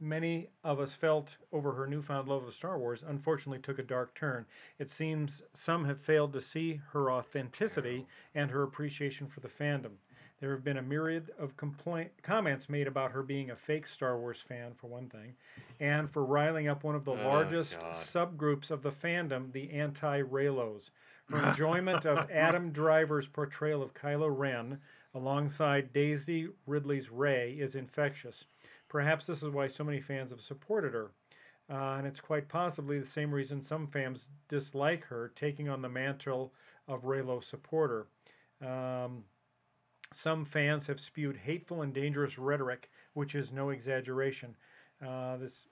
[0.00, 4.14] many of us felt over her newfound love of Star Wars unfortunately took a dark
[4.14, 4.44] turn.
[4.78, 9.92] It seems some have failed to see her authenticity and her appreciation for the fandom.
[10.40, 14.18] There have been a myriad of complaint comments made about her being a fake Star
[14.18, 15.34] Wars fan, for one thing,
[15.80, 17.94] and for riling up one of the Oh, largest God.
[17.96, 20.90] subgroups of the fandom, the anti-Reylos.
[21.30, 24.80] Her enjoyment of Adam Driver's portrayal of Kylo Ren
[25.14, 28.44] alongside Daisy Ridley's Rey is infectious.
[28.88, 31.10] Perhaps this is why so many fans have supported her.
[31.70, 35.88] Uh, and it's quite possibly the same reason some fans dislike her taking on the
[35.88, 36.52] mantle
[36.86, 38.06] of Reylo supporter.
[38.60, 39.24] Um,
[40.14, 44.56] some fans have spewed hateful and dangerous rhetoric, which is no exaggeration.
[45.04, 45.66] Uh, this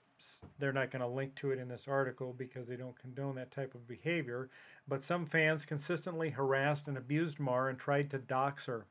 [0.59, 3.51] they're not going to link to it in this article because they don't condone that
[3.51, 4.49] type of behavior.
[4.87, 8.85] But some fans consistently harassed and abused Mar and tried to dox her.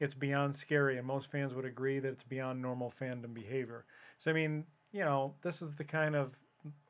[0.00, 3.84] It's beyond scary, and most fans would agree that it's beyond normal fandom behavior.
[4.18, 6.32] So, I mean, you know, this is the kind of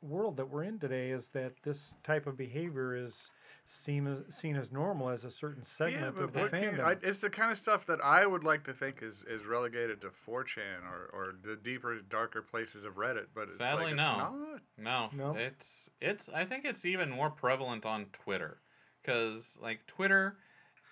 [0.01, 3.29] world that we're in today is that this type of behavior is
[3.67, 6.83] seen as, seen as normal as a certain segment of the what can you- fandom.
[6.85, 10.01] I, it's the kind of stuff that I would like to think is, is relegated
[10.01, 13.97] to 4chan or, or the deeper, darker places of Reddit, but it's Sadly, like, it's
[13.97, 14.17] no.
[14.17, 14.61] not.
[14.77, 15.35] No, No?
[15.35, 16.29] it's it's.
[16.29, 18.57] I think it's even more prevalent on Twitter,
[19.01, 20.37] because like Twitter,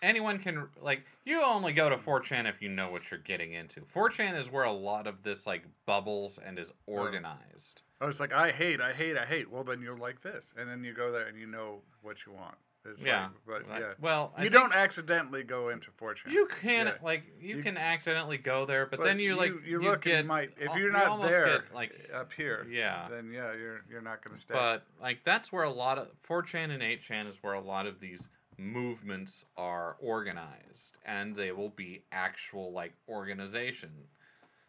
[0.04, 1.04] anyone can like.
[1.26, 3.82] You only go to 4chan if you know what you're getting into.
[3.96, 6.94] 4chan is where a lot of this like bubbles and is oh.
[6.94, 7.82] organized.
[8.02, 9.50] Oh, it's like I hate, I hate, I hate.
[9.50, 12.34] Well, then you're like this, and then you go there and you know what you
[12.34, 12.56] want.
[12.86, 16.32] It's yeah, like, but yeah, Well, I you don't accidentally go into 4chan.
[16.32, 16.94] You can Yeah.
[17.02, 20.52] like you, You- can accidentally go there, but, then you, like you look get might
[20.58, 23.08] if you're not almost there get, like up here, yeah.
[23.10, 24.54] then yeah, you're you're not gonna stay.
[24.54, 28.02] But like that's where a lot of 4chan and 8chan is where a lot of
[28.02, 28.28] these
[28.58, 33.92] movements are organized and they will be actual like organization.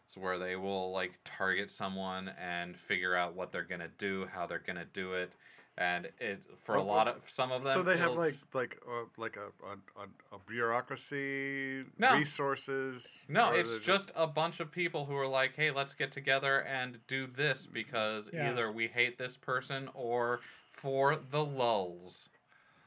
[0.07, 4.45] So where they will like target someone and figure out what they're gonna do, how
[4.45, 5.31] they're gonna do it,
[5.77, 7.73] and it for a lot of some of them.
[7.73, 12.17] so they have like like uh, like a a, a, a bureaucracy, No.
[12.17, 13.05] resources.
[13.27, 16.61] No, it's they're just a bunch of people who are like, "Hey, let's get together
[16.61, 18.51] and do this because Yeah.
[18.51, 20.39] either we hate this person or
[20.71, 22.29] for the lulz."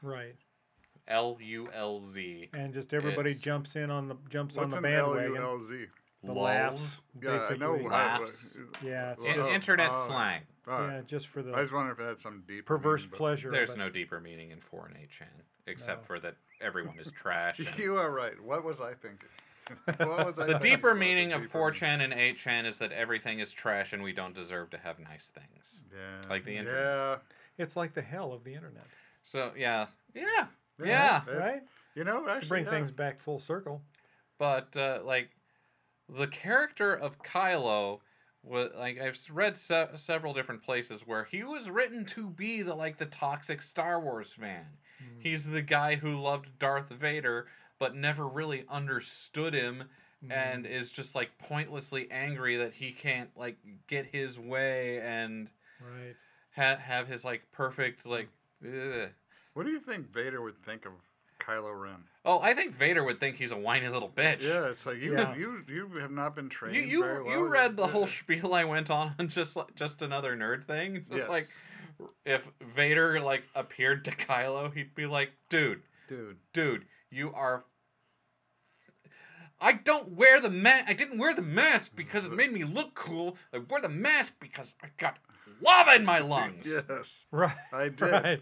[0.01, 0.35] right.
[1.09, 2.49] L U L Z.
[2.53, 5.33] And just everybody It's- jumps in on the jumps on What's the an bandwagon.
[5.33, 5.87] LULZ?
[6.23, 6.37] The Lulz.
[6.37, 7.57] laughs, Yeah, I basically.
[7.59, 7.75] know.
[7.75, 8.57] Laughs.
[8.83, 10.41] Yeah, it's In- just- internet oh, slang.
[10.67, 10.95] all right.
[10.95, 13.17] yeah, just for the I the was wondering if it had some deep perverse meaning,
[13.17, 13.51] pleasure.
[13.51, 15.27] There's of no deeper meaning in 4 and 8chan
[15.67, 16.05] except No.
[16.07, 17.59] for that everyone is trash.
[17.65, 18.37] and- You are right.
[18.41, 19.29] What was I thinking?
[19.85, 22.79] what was I the thinking deeper about the meaning of deeper 4chan and 8chan is
[22.79, 25.83] that everything is trash and we don't deserve to have nice things.
[25.95, 26.27] Yeah.
[26.29, 26.83] like the internet.
[26.83, 27.15] Yeah.
[27.63, 28.87] It's like the hell of the internet,
[29.23, 29.87] So, yeah.
[30.13, 30.47] Yeah.
[30.87, 31.21] Yeah.
[31.27, 31.61] It- right?
[31.95, 32.71] You know, To actually, bring yeah.
[32.71, 33.81] things back full circle.
[34.37, 35.29] but uh, like
[36.07, 37.99] the character of Kylo
[38.43, 42.73] was like I've read se- several different places where he was written to be the
[42.73, 44.65] like the toxic Star Wars fan.
[45.03, 45.21] Mm.
[45.21, 47.47] He's the guy who loved Darth Vader
[47.79, 49.85] but never really understood him
[50.25, 50.31] Mm.
[50.33, 53.55] and is just like pointlessly angry that he can't like
[53.87, 55.49] get his way and
[55.81, 56.13] right.
[56.55, 58.27] ha- have his like perfect like
[58.65, 59.09] ugh.
[59.53, 60.91] What do you think Vader would think of
[61.41, 62.03] Kylo Ren?
[62.25, 64.41] Oh, I think Vader would think he's a whiny little bitch.
[64.41, 65.35] Yeah, it's like you Yeah.
[65.35, 66.75] you you have not been trained.
[66.75, 70.01] You you, very you read the whole spiel I went on on just like just
[70.01, 71.05] another nerd thing.
[71.09, 71.29] Just Yes.
[71.29, 71.47] like
[72.25, 72.41] if
[72.75, 76.37] Vader like appeared to Kylo, he'd be like, "Dude, dude.
[76.53, 77.63] dude, you are."
[79.61, 80.85] I don't wear the mask.
[80.87, 83.35] I didn't wear the mask because it made me look cool.
[83.53, 85.17] I wore the mask because I got
[85.61, 86.65] lava in my lungs.
[86.89, 87.57] Yes, Right.
[87.73, 88.01] I did.
[88.01, 88.41] Right.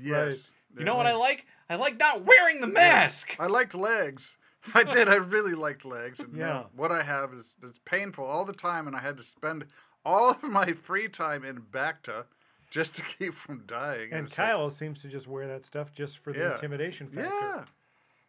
[0.00, 0.50] Yes.
[0.78, 1.46] You know what I like?
[1.70, 3.34] I like not wearing the mask.
[3.38, 4.36] I liked legs.
[4.74, 5.08] I did.
[5.08, 6.20] I really liked legs.
[6.20, 6.64] And Yeah.
[6.74, 9.64] what I have is it's painful all the time, and I had to spend
[10.04, 12.24] all of my free time in Bacta
[12.70, 14.12] just to keep from dying.
[14.12, 16.52] And Kylo like- seems to just wear that stuff just for the Yeah.
[16.54, 17.30] intimidation factor.
[17.30, 17.64] yeah,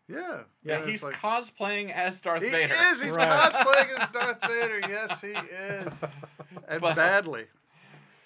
[0.07, 2.73] yeah, Yeah, And he's like- cosplaying as Darth He Vader.
[2.73, 3.01] He is.
[3.01, 3.51] He's Right.
[3.51, 4.79] cosplaying as Darth Vader.
[4.87, 5.93] Yes, he is,
[6.69, 7.47] and But- badly.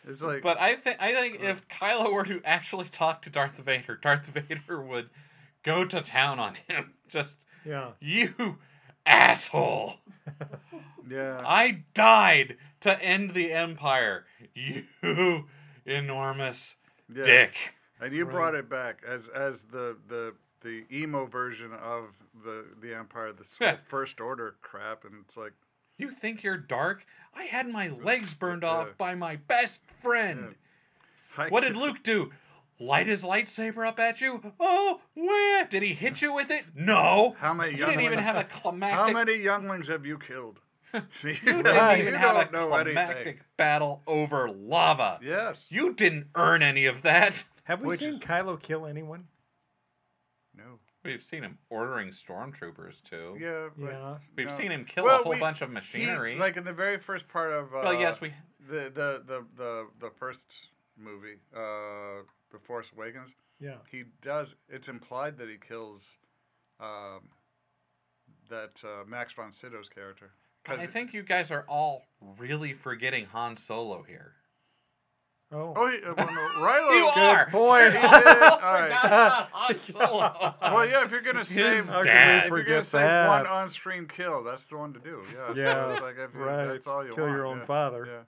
[0.07, 3.57] It's like, But I think I think if Kylo were to actually talk to Darth
[3.57, 5.09] Vader, Darth Vader would
[5.63, 6.93] go to town on him.
[7.09, 7.91] Just Yeah.
[7.99, 8.57] you
[9.05, 9.95] asshole.
[11.09, 11.41] Yeah.
[11.45, 14.25] I died to end the empire.
[14.53, 15.45] You
[15.85, 16.75] enormous
[17.13, 17.23] yeah.
[17.23, 17.53] dick.
[17.99, 18.31] And you Right.
[18.33, 22.05] brought it back as as the the the emo version of
[22.45, 23.77] the the Empire, the Yeah.
[23.89, 25.53] First Order crap, and it's like,
[26.01, 27.05] You think you're dark?
[27.35, 30.55] I had my legs burned off by my best friend.
[31.37, 32.31] I What did Luke do?
[32.79, 34.41] Light his lightsaber up at you?
[34.59, 35.65] Oh, where?
[35.65, 36.65] Did he hit you with it?
[36.75, 37.35] No.
[37.39, 37.97] How many You younglings?
[37.99, 38.97] didn't even have a climactic.
[38.99, 40.59] How many younglings have you killed?
[41.21, 42.01] See, You you didn't Right.
[42.01, 42.97] even have a climactic
[43.27, 43.39] anything.
[43.55, 45.19] battle over lava.
[45.23, 45.67] Yes.
[45.69, 47.43] You didn't earn any of that.
[47.65, 49.27] Have we Which seen is- Kylo kill anyone?
[50.57, 50.79] No.
[51.03, 53.35] We've seen him ordering stormtroopers too.
[53.39, 53.69] Yeah.
[53.77, 54.17] but Yeah.
[54.35, 54.53] We've no.
[54.53, 56.37] seen him kill Well, a whole we- bunch of he- machinery.
[56.37, 57.73] like in the very first part of.
[57.73, 58.33] Uh, well, yes, we.
[58.67, 60.41] the the the the the first
[60.97, 63.31] movie, uh, The Force Awakens.
[63.59, 63.77] Yeah.
[63.89, 64.55] He does.
[64.69, 66.17] It's implied that he kills,
[66.79, 67.29] um,
[68.49, 70.31] that uh, Max von Sydow's character.
[70.67, 72.05] I think you guys are all
[72.37, 74.35] really forgetting Han Solo here.
[75.53, 75.73] Oh.
[75.75, 76.91] Oh, he, uh, well, no, Reylo.
[76.97, 77.49] You good are.
[77.49, 77.93] point.
[77.93, 78.07] He did.
[78.07, 78.91] all All right.
[78.93, 80.55] Han Solo.
[80.61, 81.03] Well, yeah.
[81.03, 83.27] If you're gonna His save, How could we if you're gonna forget save that?
[83.27, 85.23] one on-screen kill, that's the one to do.
[85.33, 85.53] Yeah.
[85.53, 86.67] Yeah, it's like if you- right.
[86.67, 87.35] That's all you Kill want.
[87.35, 88.05] your own yeah, father.
[88.09, 88.19] Yeah.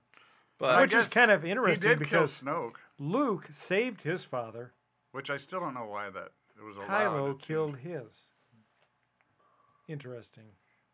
[0.59, 4.23] But Which is guess kind of He interesting did because kill Snoke, Luke saved his
[4.23, 4.73] father.
[5.11, 6.89] which I still don't know why that it was allowed.
[6.89, 7.41] Kylo it seemed.
[7.41, 8.27] killed his.
[9.87, 10.43] Interesting.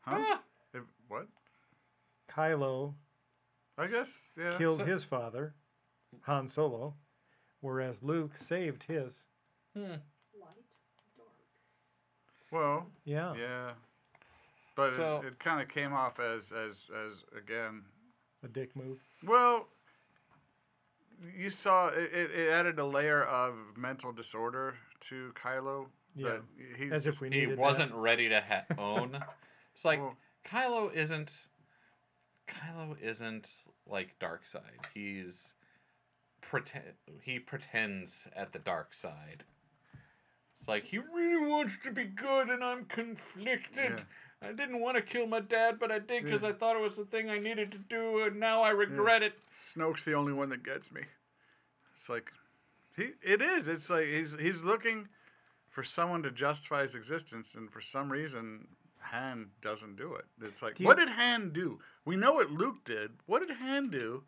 [0.02, 0.18] Huh?
[0.20, 0.42] Ah,
[0.74, 1.28] If- what?
[2.32, 2.94] Kylo
[3.78, 4.12] I guess.
[4.38, 4.58] Yeah.
[4.58, 5.54] killed So- his father,
[6.22, 6.94] Han Solo,
[7.62, 9.24] whereas Luke saved his.
[9.76, 9.82] hmm.
[9.84, 10.66] Light,
[11.18, 11.30] dark.
[12.52, 13.34] Well, Yeah.
[13.36, 13.72] yeah.
[14.76, 17.84] But So- it, it kind of came off as as as again.
[18.44, 19.00] A dick move.
[19.24, 19.68] Well,
[21.36, 24.76] you saw it, it, it added a layer of mental disorder
[25.10, 25.88] to Kylo.
[26.16, 26.30] Yeah.
[26.30, 26.42] that
[26.78, 27.98] he's As if we he needed wasn't that.
[27.98, 29.22] ready to ha- own.
[29.74, 31.48] It's like Well- Kylo isn't.
[32.48, 33.48] Kylo isn't
[33.86, 34.88] like dark side.
[34.94, 35.54] He's
[36.42, 36.86] pretend.
[37.22, 39.44] He pretends at the dark side.
[40.58, 43.92] It's like he really wants to be good, and I'm conflicted.
[43.98, 44.48] Yeah.
[44.50, 46.50] I didn't want to kill my dad, but I did because Yeah.
[46.50, 49.34] I thought it was the thing I needed to do, and now I regret it.
[49.74, 51.02] Snoke's the only one that gets me.
[51.98, 52.32] It's like
[52.96, 53.68] he it is.
[53.68, 55.08] It's like he's he's looking
[55.70, 58.68] for someone to justify his existence, and for some reason,
[59.02, 60.26] Han doesn't do it.
[60.42, 61.80] It's like, Do you- what did Han do?
[62.06, 63.12] We know what Luke did.
[63.28, 64.24] What did Han do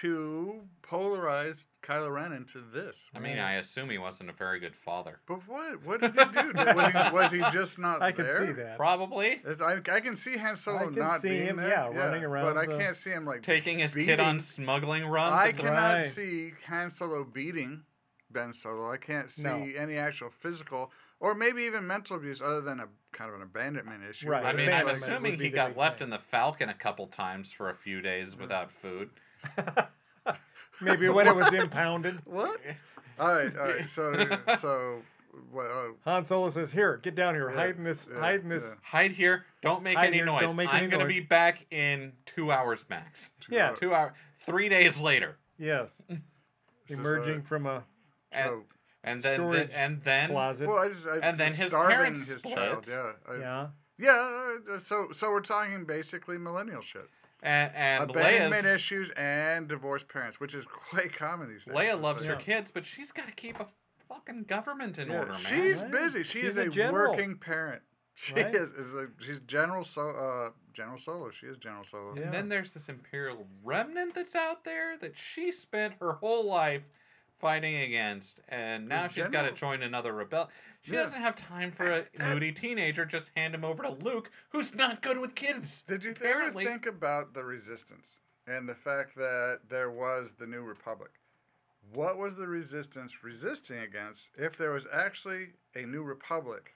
[0.00, 2.96] to polarize Kylo Ren into this?
[3.14, 5.20] I mean, I assume he wasn't a very good father.
[5.26, 5.84] But what?
[5.84, 6.52] What did he do?
[6.74, 8.76] Was, he, was he just not I can see that.
[8.76, 11.68] Probably It's- I, I can see Han Solo I can not see being him, there.
[11.68, 15.06] yeah, running around But I the- can't see him like taking his kid on smuggling
[15.06, 15.34] runs.
[15.34, 16.10] I It's a- cannot Right.
[16.12, 17.82] see Han Solo beating
[18.30, 18.90] Ben Solo.
[18.90, 19.66] I can't see No.
[19.76, 20.90] any actual physical
[21.20, 24.28] or maybe even mental abuse other than a kind of an abandonment issue.
[24.28, 26.06] Right, I mean, it's I'm abandonment like- assuming be he the got big left thing.
[26.06, 29.08] in the Falcon a couple times for a few days without food.
[30.80, 32.18] Maybe when it was impounded.
[32.24, 32.60] what?
[33.18, 33.88] All right, all right.
[33.88, 34.12] So,
[34.60, 35.00] so,
[35.50, 35.64] what?
[35.64, 38.50] Uh, Han Solo says, "Here, get down here, Yeah, hide in this, yeah, hide in
[38.50, 38.74] this." yeah.
[38.82, 39.46] Hide here.
[39.62, 40.42] Don't make Hide any here, noise.
[40.42, 41.12] don't make I'm any gonna noise.
[41.14, 43.30] be back in two hours max.
[43.50, 43.68] Yeah.
[43.70, 43.78] hours.
[43.80, 44.12] Two hour.
[44.44, 46.16] Three days later, Yes, So,
[46.90, 47.82] emerging from a
[48.32, 48.62] and so,
[49.02, 50.68] and then storage the, and then closet.
[50.68, 52.54] well, I just, I, And then his parents his split.
[52.56, 52.86] child.
[52.86, 53.66] Yeah, I, yeah,
[53.98, 54.56] yeah.
[54.74, 57.08] uh, So, so we're talking basically millennial shit.
[57.46, 61.74] And, and abandonment Leia's, issues and divorced parents, which is quite common these days.
[61.74, 63.66] Leia loves like- her kids, but she's got to keep a
[64.08, 65.40] fucking government in Yeah, order, man.
[65.46, 65.90] She's Right.
[65.92, 66.22] busy.
[66.24, 67.82] She She's is a a, working parent.
[68.14, 68.54] She Right.
[68.54, 68.70] is.
[68.72, 71.30] is a, she's General so uh General Solo.
[71.30, 72.14] She is General Solo.
[72.16, 72.22] Yeah.
[72.22, 76.82] And then there's this Imperial remnant that's out there that she spent her whole life
[77.38, 80.50] fighting against, and now she's got to join another rebel.
[80.82, 81.02] She Yeah.
[81.02, 83.04] doesn't have time for a moody teenager.
[83.04, 85.82] Just hand him over to Luke, who's not good with kids.
[85.82, 90.62] Did you ever think about the Resistance and the fact that there was the New
[90.62, 91.10] Republic?
[91.92, 96.74] What was the Resistance resisting against if there was actually a New Republic?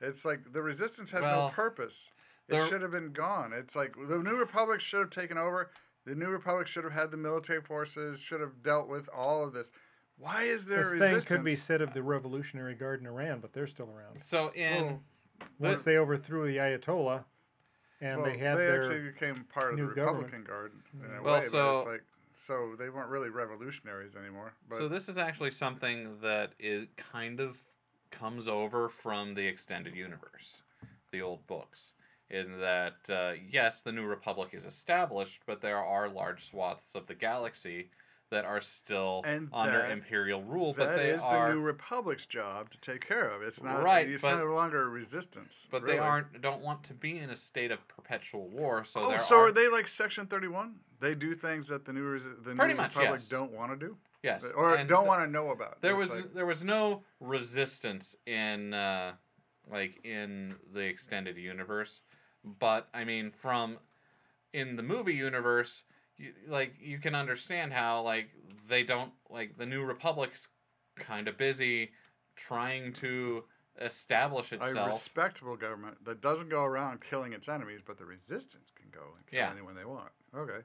[0.00, 2.10] It's like the Resistance has Well, no purpose.
[2.48, 3.52] It should have been gone.
[3.52, 5.70] It's like the New Republic should have taken over.
[6.04, 8.20] The New Republic should have had the military forces.
[8.20, 9.70] Should have dealt with all of this.
[10.18, 11.24] Why is there this resistance?
[11.24, 14.20] thing could be said of the Revolutionary Guard in Iran, but they're still around.
[14.24, 15.02] So in Well,
[15.58, 17.24] Once they overthrew the Ayatollah,
[18.00, 20.32] and well, they had their actually became part of the new government.
[20.32, 22.04] Republican Guard in a Well, way, so- but it's like
[22.46, 24.52] so they weren't really revolutionaries anymore.
[24.68, 27.58] But so this is actually something that is kind of
[28.12, 30.62] comes over from the extended universe,
[31.10, 31.92] the old books.
[32.30, 37.06] In that, uh, yes, the New Republic is established, but there are large swaths of
[37.06, 37.90] the galaxy
[38.30, 42.26] that are still And under that- imperial rule, but they is are the new republic's
[42.26, 43.42] job to take care of.
[43.42, 45.66] It's not Right, It's but- no longer a resistance.
[45.70, 45.94] but really.
[45.96, 48.84] they aren't don't want to be in a state of perpetual war.
[48.84, 50.80] So oh, so are, are they like Section Thirty One?
[50.98, 53.28] They do things that the new the new much, republic yes.
[53.28, 55.80] don't want to do, yes, or and don't th- want to know about.
[55.82, 59.12] There It's was like- there was no resistance in uh,
[59.70, 62.00] like in the extended universe,
[62.42, 63.78] but I mean from
[64.52, 65.82] in the movie universe,
[66.18, 68.28] you, like you can understand how like
[68.68, 70.48] they don't like the New Republic's
[70.96, 71.90] kind of busy
[72.36, 73.44] trying to
[73.80, 74.76] establish itself.
[74.76, 79.00] a respectable government that doesn't go around killing its enemies, but the resistance can go
[79.16, 79.50] and kill Yeah.
[79.50, 80.10] anyone they want.
[80.34, 80.64] Okay,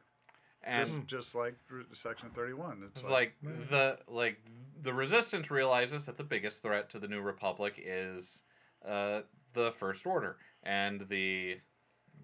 [0.64, 1.56] and just just like
[1.94, 2.84] Section Thirty One.
[2.88, 3.70] It's, It's like Right.
[3.70, 4.42] the like
[4.82, 8.42] the resistance realizes that the biggest threat to the New Republic is
[8.86, 9.22] uh,
[9.54, 11.60] the First Order, and the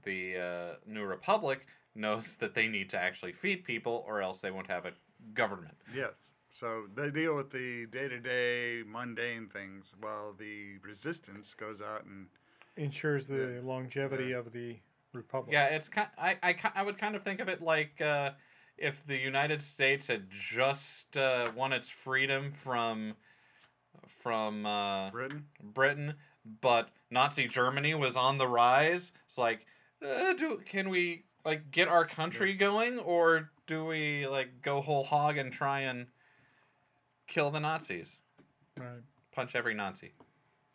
[0.03, 1.67] the uh, New Republic
[1.97, 4.93] knows that they need to actually feed people, or else they won't have a
[5.33, 5.75] government.
[5.93, 6.15] yes.
[6.53, 12.05] So they deal with the day to day mundane things, while the resistance goes out
[12.05, 12.27] and
[12.77, 13.61] ensures the Yeah.
[13.63, 14.37] longevity Yeah.
[14.37, 14.79] of the
[15.13, 15.53] republic.
[15.53, 16.09] Yeah, it's kind.
[16.17, 18.31] I, I I would kind of think of it like uh,
[18.77, 23.15] if the United States had just uh, won its freedom from
[24.23, 25.45] from uh, Britain.
[25.61, 26.13] Britain,
[26.61, 29.11] but Nazi Germany was on the rise.
[29.27, 29.65] It's like,
[30.03, 35.03] uh, do can we like get our country going, or do we like go whole
[35.03, 36.05] hog and try and
[37.27, 38.19] kill the Nazis,
[38.77, 39.01] Right.
[39.31, 40.13] punch every Nazi?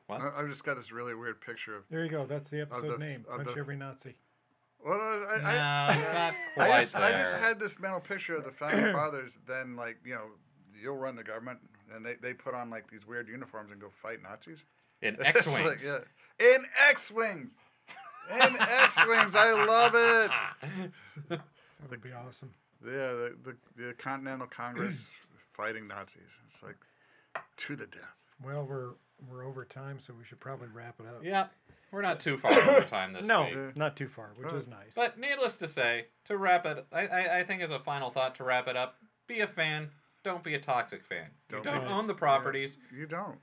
[0.06, 0.20] What?
[0.20, 1.84] I, I've just got this really weird picture of.
[1.90, 2.26] There you go.
[2.26, 3.24] That's the episode the- name.
[3.28, 4.14] Punch the- every Nazi.
[4.84, 8.44] Well, I, no, it's not I quite just, I just had this mental picture of
[8.44, 9.32] the founding fathers.
[9.46, 10.24] Then, like you know,
[10.82, 11.58] you'll run the government,
[11.94, 14.64] and they, they put on like these weird uniforms and go fight Nazis.
[15.00, 15.84] in It's X like, wings.
[15.86, 15.98] yeah.
[16.54, 17.52] In X wings.
[18.30, 20.30] In X wings, I love it.
[21.28, 21.40] That
[21.90, 22.50] would be awesome.
[22.84, 25.08] Yeah, the, the the Continental Congress
[25.56, 26.22] fighting Nazis.
[26.48, 26.76] It's like
[27.58, 28.16] to the death.
[28.44, 28.90] Well, we're
[29.30, 31.22] we're over time, so we should probably wrap it up.
[31.22, 31.46] yeah,
[31.92, 33.54] we're not too far over time this no, week.
[33.54, 33.70] Yeah.
[33.76, 34.56] not too far, which Right.
[34.56, 34.92] is uh, nice.
[34.96, 38.34] But needless to say, to wrap it, I, I, I think as a final thought
[38.36, 38.96] to wrap it up,
[39.28, 39.90] be a fan.
[40.24, 41.26] Don't be a toxic fan.
[41.48, 42.78] Don't you don't be- own the properties.
[42.96, 43.38] You don't.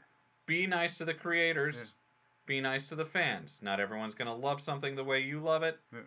[0.46, 1.76] Be nice to the creators.
[1.78, 1.84] Yeah.
[2.50, 3.60] Be nice to the fans.
[3.62, 5.78] Not everyone's gonna love something the way you love it.
[5.94, 6.00] Yeah.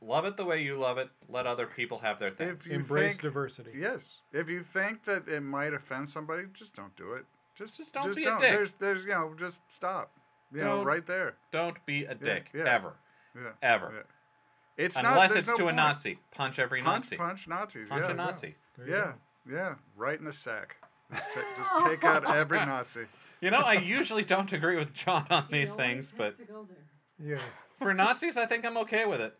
[0.00, 1.08] Love it the way you love it.
[1.28, 2.58] Let other people have their things.
[2.60, 3.70] If you Embrace think, diversity.
[3.78, 4.02] Yes.
[4.32, 7.24] If you think that it might offend somebody, just don't do it.
[7.56, 8.40] Just Just don't be a dick.
[8.40, 10.10] There's there's you know just stop.
[10.52, 11.34] You know Don't- right there.
[11.52, 12.64] Don't be a dick yeah.
[12.64, 12.94] ever,
[13.36, 13.52] Yeah.
[13.62, 13.92] ever.
[13.94, 14.84] yeah.
[14.84, 15.72] It's Unless there's it's no to a.
[15.72, 16.18] Nazi.
[16.34, 17.16] Punch every Punch, Nazi.
[17.16, 17.88] punch Nazis.
[17.88, 18.54] Punch yeah, a Nazi.
[18.80, 18.86] Yeah.
[18.88, 19.12] Yeah.
[19.48, 19.74] yeah.
[19.96, 20.74] Right in the sack.
[21.12, 23.02] Just, ta- just take out every Nazi.
[23.40, 26.44] You know, I usually don't agree with John on He these things, has but to
[26.44, 27.36] go there.
[27.36, 27.42] Yes.
[27.78, 29.36] for Nazis, I think I'm okay with it.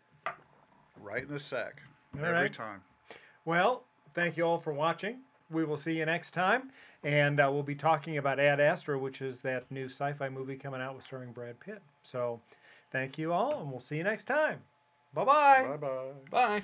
[0.99, 1.81] Right in the sack.
[2.17, 2.53] All every right.
[2.53, 2.81] time.
[3.45, 3.83] Well,
[4.13, 5.19] thank you all for watching.
[5.49, 6.71] We will see you next time,
[7.03, 10.81] and uh, we'll be talking about Ad Astra, which is that new sci-fi movie coming
[10.81, 11.81] out with starring Brad Pitt.
[12.03, 12.39] So,
[12.91, 14.59] thank you all, and we'll see you next time.
[15.13, 15.67] Bye-bye.
[15.71, 16.07] Bye bye.
[16.29, 16.63] Bye.